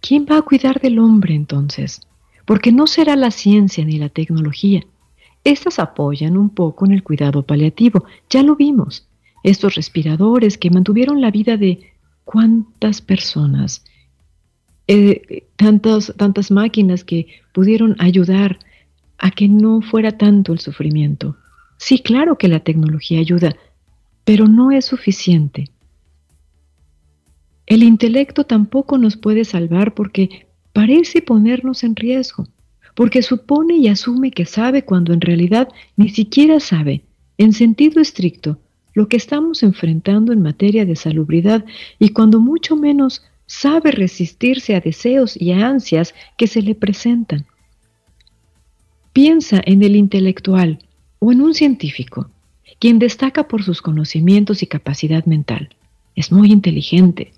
[0.00, 2.00] ¿Quién va a cuidar del hombre entonces?
[2.44, 4.86] Porque no será la ciencia ni la tecnología.
[5.42, 9.08] Estas apoyan un poco en el cuidado paliativo, ya lo vimos.
[9.42, 11.92] Estos respiradores que mantuvieron la vida de
[12.24, 13.84] cuántas personas,
[14.88, 18.58] eh, tantas, tantas máquinas que pudieron ayudar
[19.18, 21.36] a que no fuera tanto el sufrimiento.
[21.78, 23.56] Sí, claro que la tecnología ayuda,
[24.24, 25.70] pero no es suficiente.
[27.66, 32.46] El intelecto tampoco nos puede salvar porque parece ponernos en riesgo,
[32.94, 37.02] porque supone y asume que sabe cuando en realidad ni siquiera sabe,
[37.38, 38.58] en sentido estricto,
[38.94, 41.64] lo que estamos enfrentando en materia de salubridad
[41.98, 47.46] y cuando mucho menos sabe resistirse a deseos y a ansias que se le presentan.
[49.12, 50.78] Piensa en el intelectual,
[51.26, 52.30] o en un científico,
[52.78, 55.70] quien destaca por sus conocimientos y capacidad mental.
[56.14, 57.32] Es muy inteligente,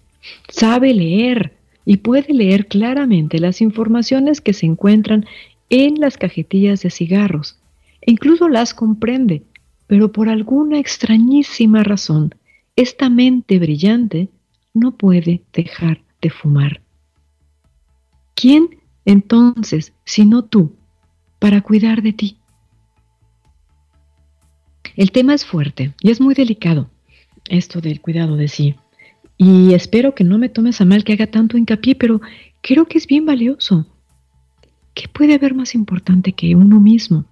[0.51, 1.55] sabe leer
[1.87, 5.24] y puede leer claramente las informaciones que se encuentran
[5.70, 7.57] en las cajetillas de cigarros.
[8.03, 9.42] E incluso las comprende,
[9.87, 12.35] pero por alguna extrañísima razón,
[12.77, 14.29] esta mente brillante
[14.74, 16.83] no puede dejar de fumar.
[18.35, 18.68] ¿Quién
[19.07, 20.74] entonces, sino tú,
[21.38, 22.37] para cuidar de ti?
[24.99, 26.91] El tema es fuerte y es muy delicado,
[27.49, 28.75] esto del cuidado de sí.
[29.37, 32.21] Y espero que no me tomes a mal que haga tanto hincapié, pero
[32.63, 33.87] creo que es bien valioso.
[34.95, 37.27] ¿Qué puede haber más importante que uno mismo?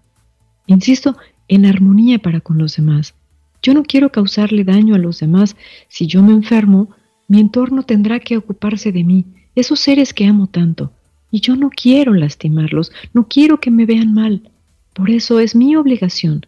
[0.69, 1.17] Insisto,
[1.49, 3.17] en armonía para con los demás.
[3.63, 5.57] Yo no quiero causarle daño a los demás.
[5.89, 6.91] Si yo me enfermo,
[7.27, 9.25] mi entorno tendrá que ocuparse de mí,
[9.57, 10.93] esos seres que amo tanto.
[11.33, 14.53] Y yo no quiero lastimarlos, no quiero que me vean mal.
[14.95, 16.47] Por eso es mi obligación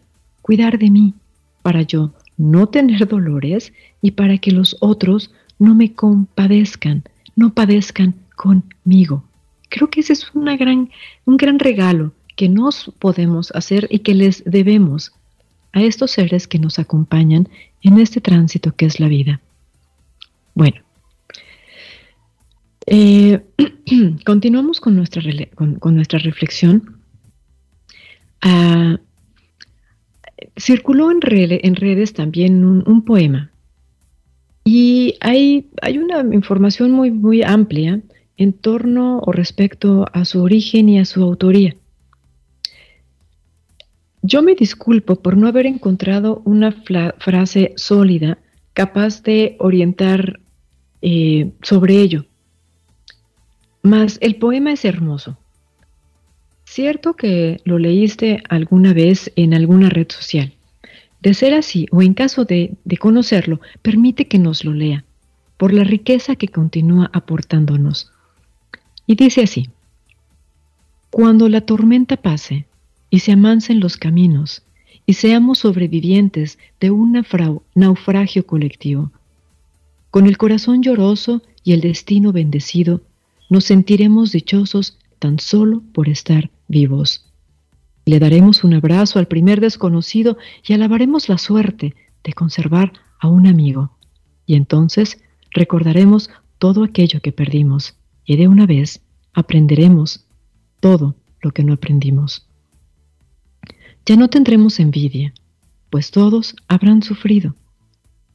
[0.49, 1.13] cuidar de mí,
[1.61, 7.03] para yo no tener dolores y para que los otros no me compadezcan,
[7.35, 9.23] no padezcan conmigo.
[9.69, 10.89] Creo que ese es una gran,
[11.25, 15.11] un gran regalo que nos podemos hacer y que les debemos
[15.71, 17.47] a estos seres que nos acompañan
[17.83, 19.41] en este tránsito que es la vida.
[20.55, 20.81] Bueno,
[22.87, 23.39] eh,
[24.25, 25.21] continuamos con nuestra,
[25.53, 26.97] con, nuestra reflexión.
[28.41, 28.97] Ah,
[30.57, 33.51] circuló en, redes también un, poema
[34.63, 38.01] y hay, hay, una información muy, muy amplia
[38.37, 41.75] en torno o respecto a su origen y a su autoría.
[44.21, 48.37] Yo me disculpo por no haber encontrado una frase sólida
[48.73, 50.39] capaz de orientar
[51.01, 52.25] eh, sobre ello.
[53.81, 55.37] Mas el poema es hermoso.
[56.71, 60.53] Cierto que lo leíste alguna vez en alguna red social.
[61.19, 65.03] De ser así, o en caso de, de conocerlo, permite que nos lo lea,
[65.57, 68.11] por la riqueza que continúa aportándonos.
[69.07, 69.67] Y dice así,
[71.09, 72.67] Cuando la tormenta pase
[73.09, 74.61] y se amansen los caminos,
[75.07, 77.19] y seamos sobrevivientes de un
[77.73, 79.11] naufragio colectivo.
[80.11, 83.01] Con el corazón lloroso y el destino bendecido,
[83.49, 87.25] nos sentiremos dichosos tan solo por estar vivos.
[88.05, 93.45] Le daremos un abrazo al primer desconocido y alabaremos la suerte de conservar a un
[93.45, 93.97] amigo.
[94.45, 95.19] Y entonces
[95.51, 99.01] recordaremos todo aquello que perdimos y de una vez
[99.33, 100.25] aprenderemos
[100.79, 102.47] todo lo que no aprendimos.
[104.05, 105.33] Ya no tendremos envidia,
[105.89, 107.55] pues todos habrán sufrido.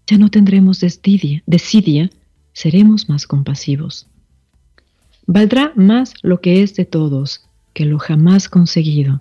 [0.07, 2.11] Ya no tendremos desidia, desidia
[2.53, 4.07] seremos más compasivos.
[5.27, 7.45] Valdrá más lo que es de todos
[7.75, 9.21] que lo jamás conseguido.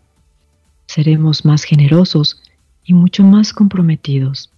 [0.86, 2.42] Seremos más generosos
[2.86, 4.52] y mucho más comprometidos.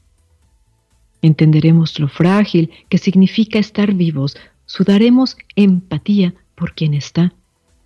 [1.22, 7.34] Entenderemos lo frágil que significa estar vivos, sudaremos empatía por quien está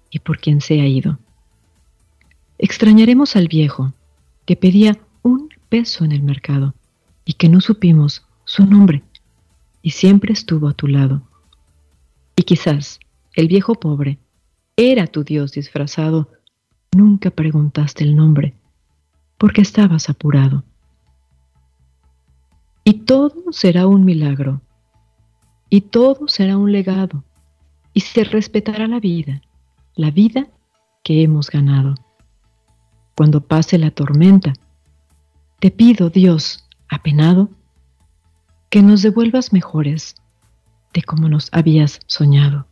[0.09, 1.19] y por quien se ha ido.
[2.57, 3.93] Extrañaremos al viejo
[4.45, 6.73] que pedía un peso en el mercado
[7.23, 9.03] y que no supimos su nombre
[9.81, 11.21] y siempre estuvo a tu lado.
[12.35, 12.99] Y quizás
[13.33, 14.17] el viejo pobre
[14.81, 16.29] era tu Dios disfrazado,
[16.95, 18.55] nunca preguntaste el nombre
[19.37, 20.63] porque estabas apurado.
[22.85, 24.61] Y todo será un milagro,
[25.69, 27.25] y todo será un legado,
[27.93, 29.41] y se respetará la vida,
[29.95, 30.47] la vida
[31.03, 31.95] que hemos ganado.
[33.15, 34.53] Cuando pase la tormenta,
[35.59, 37.49] te pido, Dios, apenado,
[38.69, 40.15] que nos devuelvas mejores
[40.93, 42.65] de como nos habías soñado.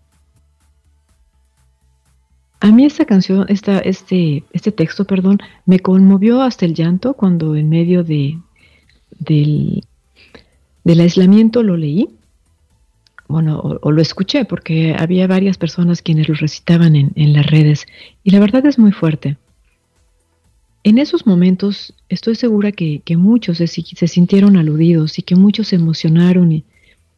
[2.59, 7.55] A mí esta canción, esta, este, este texto, perdón, me conmovió hasta el llanto cuando
[7.55, 8.39] en medio de,
[9.19, 9.83] del,
[10.83, 12.09] del aislamiento lo leí.
[13.27, 17.85] Bueno, o, lo escuché porque había varias personas quienes lo recitaban en, en las redes
[18.23, 19.37] y la verdad es muy fuerte.
[20.87, 26.53] En esos momentos estoy segura que, muchos se, sintieron aludidos y que muchos se emocionaron
[26.53, 26.63] y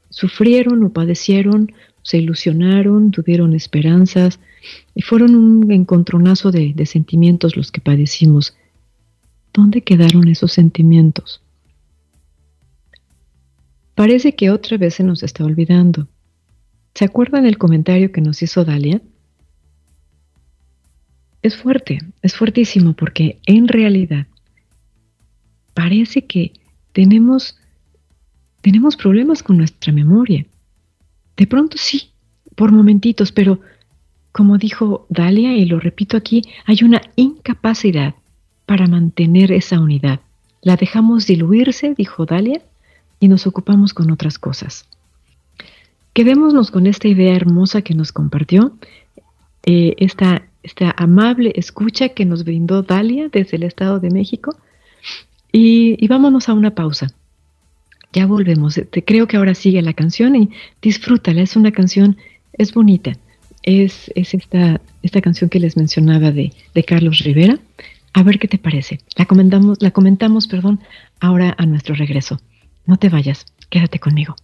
[0.09, 4.39] sufrieron o padecieron, se ilusionaron, tuvieron esperanzas
[4.95, 8.55] y fueron un encontronazo de, sentimientos los que padecimos.
[9.53, 11.41] ¿Dónde quedaron esos sentimientos?
[13.95, 16.07] Parece que otra vez se nos está olvidando.
[16.93, 19.01] ¿Se acuerdan el comentario que nos hizo Dalia?
[21.41, 24.27] es fuerte, es fuertísimo porque en realidad
[25.73, 26.53] parece que
[26.91, 27.58] tenemos,
[28.61, 30.45] tenemos problemas con nuestra memoria.
[31.37, 32.11] De pronto sí,
[32.55, 33.59] por momentitos, pero
[34.31, 38.15] como dijo Dalia, y lo repito aquí, hay una incapacidad
[38.65, 40.19] para mantener esa unidad.
[40.61, 42.61] La dejamos diluirse, dijo Dalia,
[43.19, 44.85] y nos ocupamos con otras cosas.
[46.13, 48.73] Quedémonos con esta idea hermosa que nos compartió,
[49.65, 54.55] eh, esta esta amable escucha que nos brindó Dalia desde el Estado de México.
[55.51, 57.11] Y, vámonos a una pausa.
[58.13, 58.79] Ya volvemos.
[58.89, 60.49] Te creo que ahora sigue la canción y
[60.81, 61.41] disfrútala.
[61.41, 62.17] Es una canción,
[62.53, 63.13] es bonita.
[63.63, 67.59] Es, es esta, esta canción que les mencionaba de, de Carlos Rivera.
[68.13, 68.99] A ver qué te parece.
[69.15, 70.79] La comentamos, la comentamos, perdón,
[71.19, 72.41] ahora a nuestro regreso.
[72.85, 74.35] No te vayas, quédate conmigo.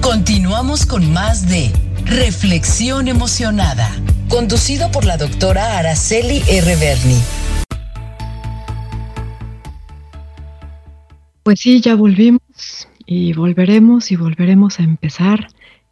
[0.00, 1.70] Continuamos con más de
[2.04, 3.88] Reflexión Emocionada,
[4.32, 6.76] conducido por la doctora Araceli R.
[6.76, 7.20] Berni.
[11.42, 12.40] Pues sí, ya volvimos
[13.04, 15.48] y volveremos y volveremos a empezar.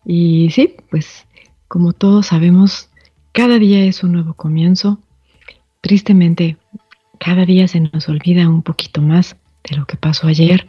[0.07, 1.27] Y sí, pues
[1.69, 2.89] como todos sabemos,
[3.33, 5.01] cada día es un nuevo comienzo.
[5.83, 6.57] Tristemente,
[7.19, 9.37] cada día se nos olvida un poquito más
[9.69, 10.67] de lo que pasó ayer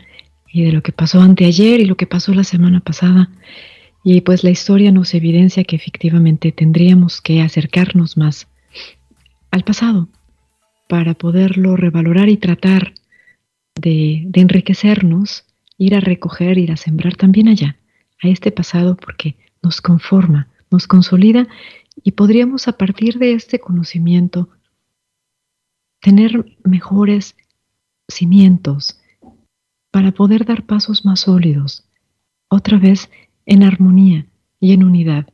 [0.51, 3.29] y de lo que pasó anteayer y lo que pasó la semana pasada.
[4.03, 8.47] Y pues la historia nos evidencia que efectivamente tendríamos que acercarnos más
[9.51, 10.07] al pasado
[10.87, 12.93] para poderlo revalorar y tratar
[13.75, 15.45] de, enriquecernos,
[15.77, 17.77] ir a recoger, ir a sembrar también allá,
[18.21, 21.47] a este pasado, porque nos conforma, nos consolida
[22.03, 24.49] y podríamos a partir de este conocimiento
[25.99, 27.35] tener mejores
[28.09, 28.97] cimientos,
[29.91, 31.83] para poder dar pasos más sólidos,
[32.47, 33.09] otra vez
[33.51, 34.27] en armonía
[34.61, 35.27] y en unidad.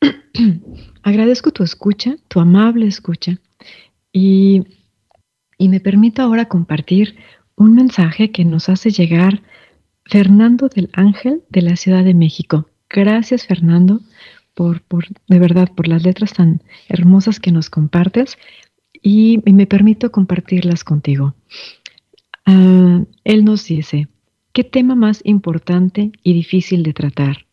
[1.02, 3.40] Agradezco tu escucha, tu amable escucha,
[4.12, 4.62] y,
[5.58, 7.16] y me permito ahora compartir
[7.56, 9.42] un mensaje que nos hace llegar
[10.04, 12.68] Fernando del Ángel de la Ciudad de México.
[12.88, 14.00] Gracias Fernando
[14.54, 18.38] por, por de verdad por las letras tan hermosas que nos compartes
[19.02, 21.34] y, me permito compartirlas contigo.
[22.44, 24.06] Ah, él nos dice,
[24.52, 27.45] ¿qué tema más importante y difícil de tratar?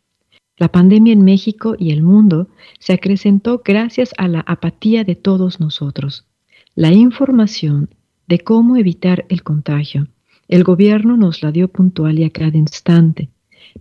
[0.64, 2.48] La pandemia en México y el mundo
[2.80, 6.26] se acrecentó gracias a la apatía de todos nosotros.
[6.74, 7.90] La información
[8.28, 10.08] de cómo evitar el contagio.
[10.48, 13.28] El gobierno nos la dio puntual y a cada instante,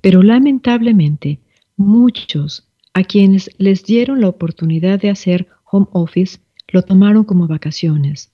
[0.01, 1.39] pero lamentablemente
[1.76, 8.33] muchos a quienes les dieron la oportunidad de hacer home office lo tomaron como vacaciones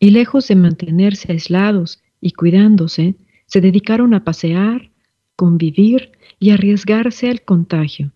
[0.00, 4.90] y lejos de mantenerse aislados y cuidándose, se dedicaron a pasear,
[5.36, 6.12] convivir
[6.44, 8.12] y arriesgarse al contagio.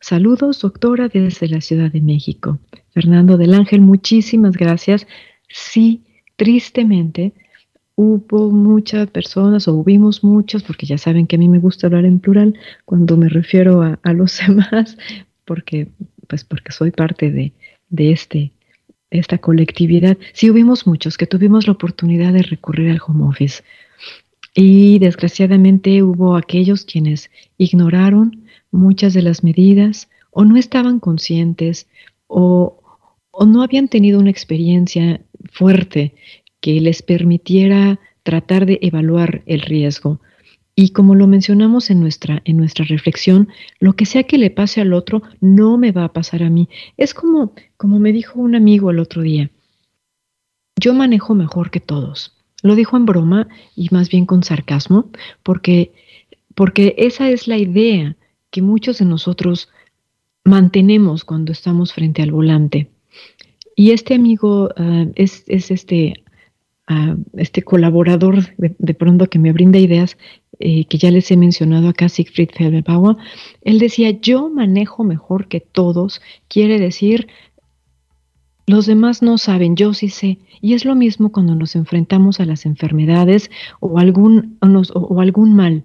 [0.00, 2.58] Saludos, doctora, desde la Ciudad de México.
[2.94, 5.06] Fernando del Ángel, muchísimas gracias.
[5.50, 6.00] Sí,
[6.36, 7.34] tristemente,
[7.94, 12.06] hubo muchas personas, o hubimos muchos, porque ya saben que a mí me gusta hablar
[12.06, 14.96] en plural cuando me refiero a, los demás,
[15.44, 15.88] porque,
[16.26, 17.52] pues porque soy parte de,
[17.90, 18.50] de este,
[19.10, 20.16] esta colectividad.
[20.32, 23.62] Sí hubimos muchos que tuvimos la oportunidad de recurrir al home office.
[24.54, 31.88] Y desgraciadamente hubo aquellos quienes ignoraron muchas de las medidas o no estaban conscientes
[32.26, 32.80] o,
[33.30, 35.20] o no habían tenido una experiencia
[35.50, 36.14] fuerte
[36.60, 40.20] que les permitiera tratar de evaluar el riesgo.
[40.74, 43.48] Y como lo mencionamos en nuestra, en nuestra reflexión,
[43.80, 46.68] lo que sea que le pase al otro no me va a pasar a mí.
[46.96, 49.50] Es como, como me dijo un amigo el otro día,
[50.80, 52.37] yo manejo mejor que todos.
[52.62, 55.10] Lo dijo en broma y más bien con sarcasmo,
[55.42, 55.92] porque,
[56.54, 58.16] porque esa es la idea
[58.50, 59.68] que muchos de nosotros
[60.44, 62.90] mantenemos cuando estamos frente al volante.
[63.76, 66.24] Y este amigo ah, es, este,
[66.90, 70.16] uh, este colaborador de, pronto que me brinda ideas
[70.58, 73.16] eh, que ya les he mencionado acá, Siegfried Felbauer.
[73.62, 77.28] Él decía, yo manejo mejor que todos, quiere decir,
[78.68, 80.38] los demás no saben, yo sí sé.
[80.60, 83.50] Y es lo mismo cuando nos enfrentamos a las enfermedades
[83.80, 85.84] o algún, algún mal.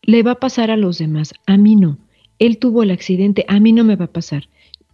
[0.00, 1.98] Le va a pasar a los demás, a mí no.
[2.38, 4.48] Él tuvo el accidente, a mí no me va a pasar.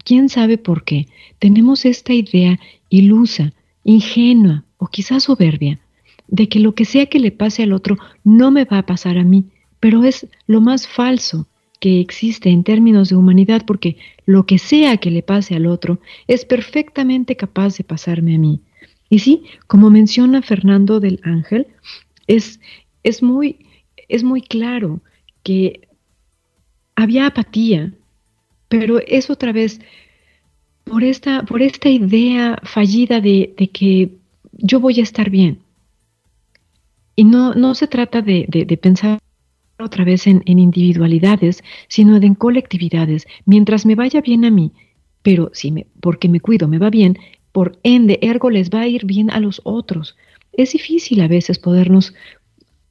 [0.05, 1.07] ¿Quién sabe por qué?
[1.38, 3.53] Tenemos esta idea ilusa,
[3.84, 5.78] ingenua o quizás soberbia
[6.26, 9.18] de que lo que sea que le pase al otro no me va a pasar
[9.18, 9.44] a mí,
[9.78, 11.46] pero es lo más falso
[11.81, 16.01] que existe en términos de humanidad, porque lo que sea que le pase al otro
[16.26, 18.61] es perfectamente capaz de pasarme a mí.
[19.11, 21.66] Y sí, como menciona Fernando del Ángel,
[22.26, 22.61] es,
[23.03, 23.66] es, muy,
[24.09, 25.01] es muy claro
[25.43, 25.89] que
[26.95, 27.93] había apatía,
[28.68, 29.81] pero es otra vez
[30.85, 34.11] por esta, por esta idea fallida de, que
[34.53, 35.61] yo voy a estar bien.
[37.14, 39.18] Y no, no se trata de, de pensar
[39.79, 43.26] otra vez en, individualidades, sino en colectividades.
[43.45, 44.72] Mientras me vaya bien a mí,
[45.22, 47.18] pero si me, porque me cuido, me va bien,
[47.53, 50.16] por ende, ergo les va a ir bien a los otros.
[50.53, 52.14] Es difícil a veces podernos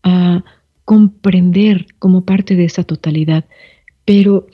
[0.03, 0.43] ah,
[0.85, 3.45] comprender como parte de esa totalidad,
[4.05, 4.47] pero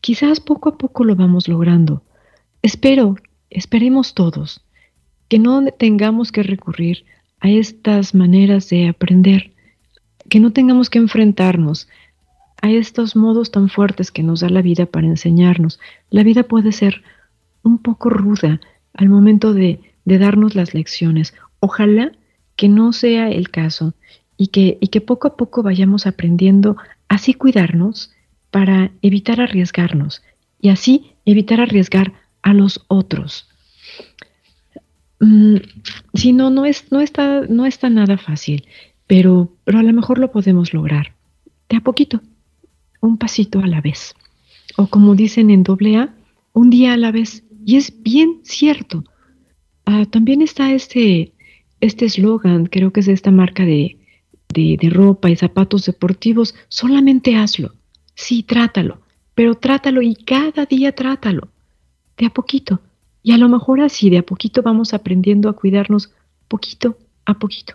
[0.00, 2.02] quizás poco a poco lo vamos logrando.
[2.62, 3.16] Espero,
[3.50, 4.62] esperemos todos,
[5.28, 7.04] que no tengamos que recurrir
[7.40, 9.52] a estas maneras de aprender
[10.28, 11.88] que no tengamos que enfrentarnos
[12.60, 15.78] a estos modos tan fuertes que nos da la vida para enseñarnos.
[16.10, 17.02] La vida puede ser
[17.62, 18.60] un poco ruda
[18.94, 21.34] al momento de, darnos las lecciones.
[21.60, 22.12] Ojalá
[22.56, 23.94] que no sea el caso
[24.38, 28.10] y que, y que poco a poco vayamos aprendiendo así cuidarnos
[28.50, 30.22] para evitar arriesgarnos
[30.60, 33.48] y así evitar arriesgar a los otros.
[35.20, 35.56] Mm,
[36.14, 38.64] si no, no, es, no, está, no está nada fácil
[39.08, 41.14] pero, pero a lo mejor lo podemos lograr,
[41.68, 42.20] de a poquito,
[43.00, 44.14] un pasito a la vez.
[44.76, 46.14] O como dicen en doble A,
[46.52, 47.42] un día a la vez.
[47.66, 49.02] Y es bien cierto.
[49.84, 51.32] Ah, también está este
[51.80, 53.98] este eslogan, creo que es de esta marca de,
[54.52, 57.72] de, de ropa y zapatos deportivos, solamente hazlo.
[58.14, 59.00] Sí, trátalo,
[59.34, 61.48] pero trátalo y cada día trátalo,
[62.16, 62.80] de a poquito.
[63.22, 66.12] Y a lo mejor así, de a poquito vamos aprendiendo a cuidarnos
[66.48, 67.74] poquito a poquito.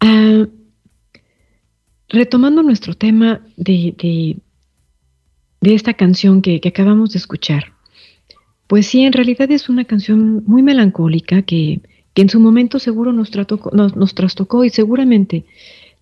[0.00, 0.46] Ah,
[2.08, 3.94] retomando nuestro tema de,
[5.60, 7.72] de, esta canción que, acabamos de escuchar,
[8.66, 11.80] pues sí, en realidad es una canción muy melancólica que,
[12.14, 13.30] en su momento seguro nos,
[13.96, 15.46] nos trastocó y seguramente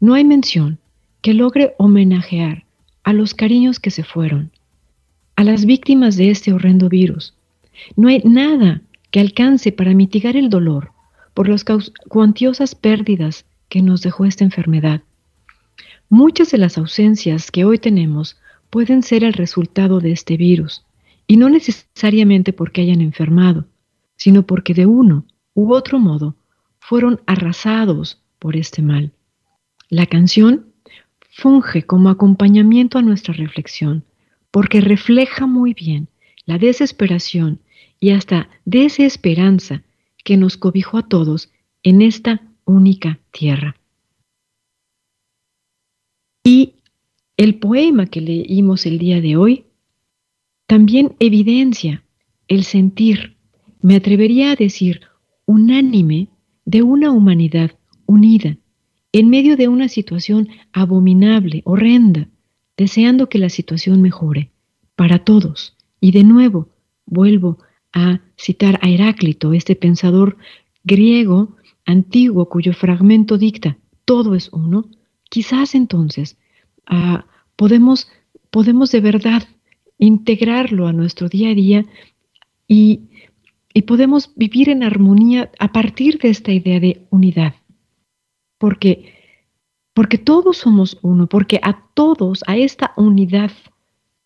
[0.00, 0.78] no hay mención
[1.20, 2.64] que logre homenajear
[3.04, 4.50] a los cariños que se fueron,
[5.36, 7.34] a las víctimas de este horrendo virus.
[7.96, 10.92] No hay nada que alcance para mitigar el dolor
[11.34, 11.64] por las
[12.08, 15.02] cuantiosas pérdidas que nos dejó esta enfermedad.
[16.08, 20.84] Muchas de las ausencias que hoy tenemos pueden ser el resultado de este virus,
[21.26, 23.66] y no necesariamente porque hayan enfermado,
[24.16, 25.24] sino porque de uno
[25.54, 26.36] u otro modo
[26.80, 29.12] fueron arrasados por este mal.
[29.88, 30.66] La canción
[31.30, 34.04] funge como acompañamiento a nuestra reflexión,
[34.50, 36.08] porque refleja muy bien
[36.44, 37.60] la desesperación
[38.00, 39.82] y hasta desesperanza
[40.24, 41.50] que nos cobijó a todos
[41.82, 43.76] en esta única tierra.
[46.44, 46.74] Y
[47.36, 49.66] el poema que leímos el día de hoy
[50.66, 52.04] también evidencia
[52.48, 53.36] el sentir,
[53.82, 55.02] me atrevería a decir,
[55.46, 56.28] unánime
[56.64, 57.72] de una humanidad
[58.06, 58.56] unida
[59.12, 62.28] en medio de una situación abominable, horrenda,
[62.76, 64.52] deseando que la situación mejore
[64.94, 65.76] para todos.
[66.00, 66.68] Y de nuevo,
[67.06, 67.58] vuelvo
[67.92, 70.36] a citar a Heráclito, este pensador
[70.84, 74.86] griego antiguo cuyo fragmento dicta, todo es uno,
[75.28, 76.38] quizás entonces
[76.86, 77.26] ah,
[77.56, 78.08] podemos,
[78.50, 79.42] podemos de verdad
[79.98, 81.84] integrarlo a nuestro día a día
[82.66, 83.02] y,
[83.74, 87.54] y podemos vivir en armonía a partir de esta idea de unidad.
[88.58, 89.14] Porque,
[89.94, 93.50] porque todos somos uno, porque a todos, a esta unidad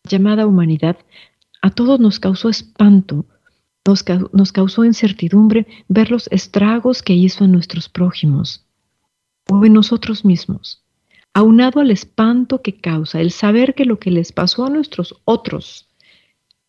[0.08, 0.98] llamada humanidad,
[1.62, 3.26] a todos nos causó espanto,
[3.84, 8.66] nos, causó incertidumbre ver los estragos que hizo en nuestros prójimos
[9.50, 10.84] o en nosotros mismos
[11.34, 15.88] aunado al espanto que causa el saber que lo que les pasó a nuestros otros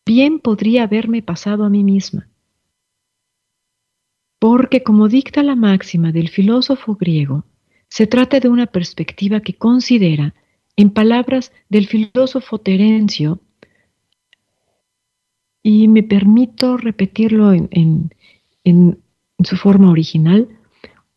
[0.06, 2.28] bien podría haberme pasado a mí misma.
[4.40, 7.46] Porque como dicta la máxima del filósofo griego,
[7.90, 10.34] se trata de una perspectiva que considera,
[10.76, 13.40] en palabras del filósofo Terencio,
[15.68, 18.12] y me permito repetirlo en,
[19.44, 20.48] su forma original,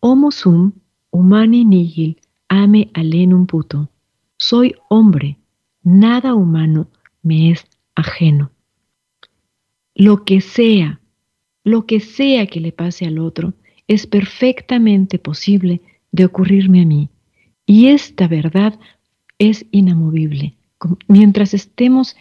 [0.01, 0.72] homo sum
[1.11, 2.18] humani nihil
[2.49, 3.90] ame alenum puto.
[4.38, 5.36] Soy hombre,
[5.82, 6.88] nada humano
[7.22, 8.51] me es ajeno.
[9.94, 10.99] Lo que sea,
[11.62, 13.53] lo que sea que le pase al otro,
[13.86, 17.11] es perfectamente posible de ocurrirme a mí.
[17.66, 18.80] Y esta verdad
[19.38, 20.55] es inamovible.
[21.07, 22.16] Mientras estemos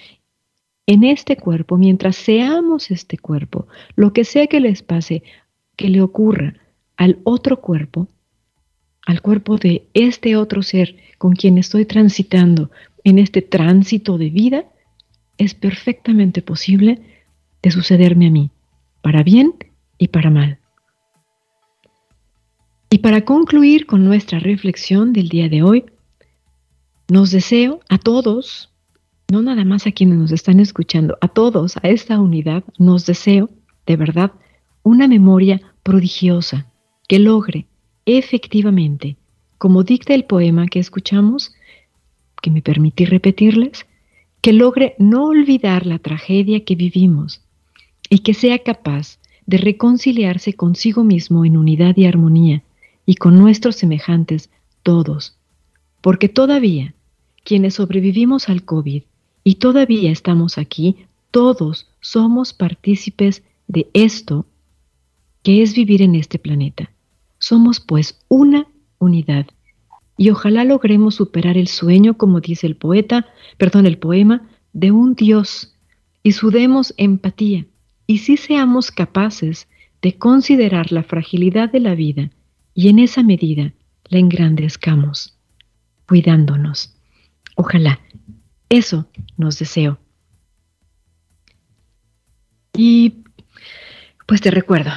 [0.88, 5.22] en este cuerpo, mientras seamos este cuerpo, lo que sea que les pase,
[5.76, 6.56] que le ocurra
[6.96, 8.08] al otro cuerpo,
[9.06, 12.72] al cuerpo de este otro ser con quien estoy transitando
[13.04, 14.66] en este tránsito de vida,
[15.38, 17.00] es perfectamente posible
[17.62, 18.50] de sucederme a mí,
[19.02, 19.54] para bien
[19.98, 20.60] y para mal.
[22.90, 25.86] Y para concluir con nuestra reflexión del día de hoy,
[27.10, 28.72] nos deseo a todos,
[29.30, 33.50] no nada más a quienes nos están escuchando, a todos, a esta unidad, nos deseo,
[33.86, 34.32] de verdad,
[34.84, 36.72] una memoria prodigiosa
[37.10, 37.68] que logre
[38.06, 39.18] efectivamente,
[39.58, 41.54] como dicta el poema que escuchamos,
[42.42, 43.86] que me permití repetirles,
[44.40, 47.42] que logre no olvidar la tragedia que vivimos
[48.10, 52.64] y que sea capaz de reconciliarse consigo mismo en unidad y armonía
[53.06, 54.50] y con nuestros semejantes
[54.84, 55.36] todos.
[56.00, 56.94] Porque todavía,
[57.44, 59.04] quienes sobrevivimos al COVID
[59.48, 60.98] y todavía estamos aquí,
[61.32, 64.46] todos somos partícipes de esto
[65.42, 66.92] que es vivir en este planeta.
[67.40, 68.68] Somos pues una
[69.00, 69.48] unidad.
[70.18, 73.26] Y ojalá logremos superar el sueño, como dice el poeta,
[73.56, 75.74] perdón, el poema, de un Dios
[76.24, 77.66] y sudemos empatía
[78.06, 79.70] y si seamos capaces
[80.02, 82.32] de considerar la fragilidad de la vida
[82.74, 83.72] y en esa medida
[84.10, 85.38] la engrandezcamos,
[86.06, 86.98] cuidándonos.
[87.56, 88.02] Ojalá,
[88.70, 89.08] eso
[89.38, 90.00] nos deseo.
[92.76, 93.24] Y
[94.26, 94.92] pues te recuerdo,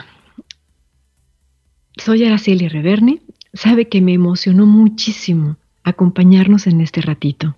[1.96, 3.22] soy Araceli Reverni.
[3.52, 7.56] Sabe que me emocionó muchísimo acompañarnos en este ratito.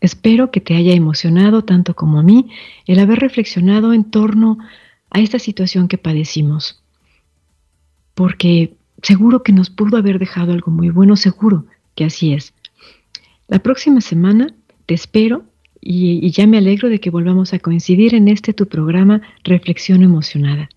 [0.00, 2.50] Espero que te haya emocionado tanto como a mí
[2.86, 4.58] el haber reflexionado en torno
[5.10, 6.82] a esta situación que padecimos.
[8.14, 12.54] Porque seguro que nos pudo haber dejado algo muy bueno, seguro que así es.
[13.46, 14.54] La próxima semana
[14.90, 15.44] te espero
[15.80, 20.68] y, ya me alegro de que volvamos a coincidir en este tu programa Reflexión Emocionada.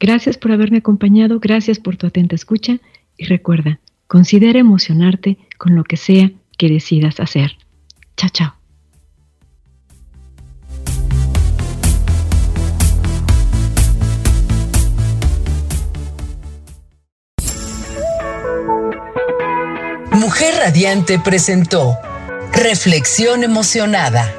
[0.00, 2.78] Gracias por haberme acompañado, gracias por tu atenta escucha
[3.18, 7.58] y recuerda, considera emocionarte con lo que sea que decidas hacer.
[8.16, 8.54] Chao, chao.
[20.12, 21.94] Mujer Radiante presentó
[22.54, 24.32] Reflexión Emocionada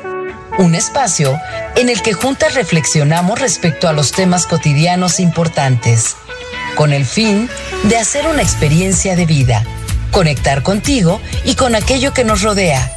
[0.57, 1.39] un espacio
[1.75, 6.15] en el que juntas reflexionamos respecto a los temas cotidianos importantes,
[6.75, 7.49] con el fin
[7.83, 9.63] de hacer una experiencia de vida,
[10.11, 12.91] conectar contigo y con aquello que nos rodea.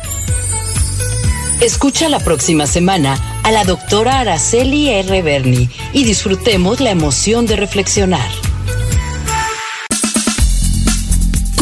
[1.61, 5.23] Escucha la próxima semana a la doctora Araceli R.
[5.23, 8.46] Berni y disfrutemos la emoción de reflexionar.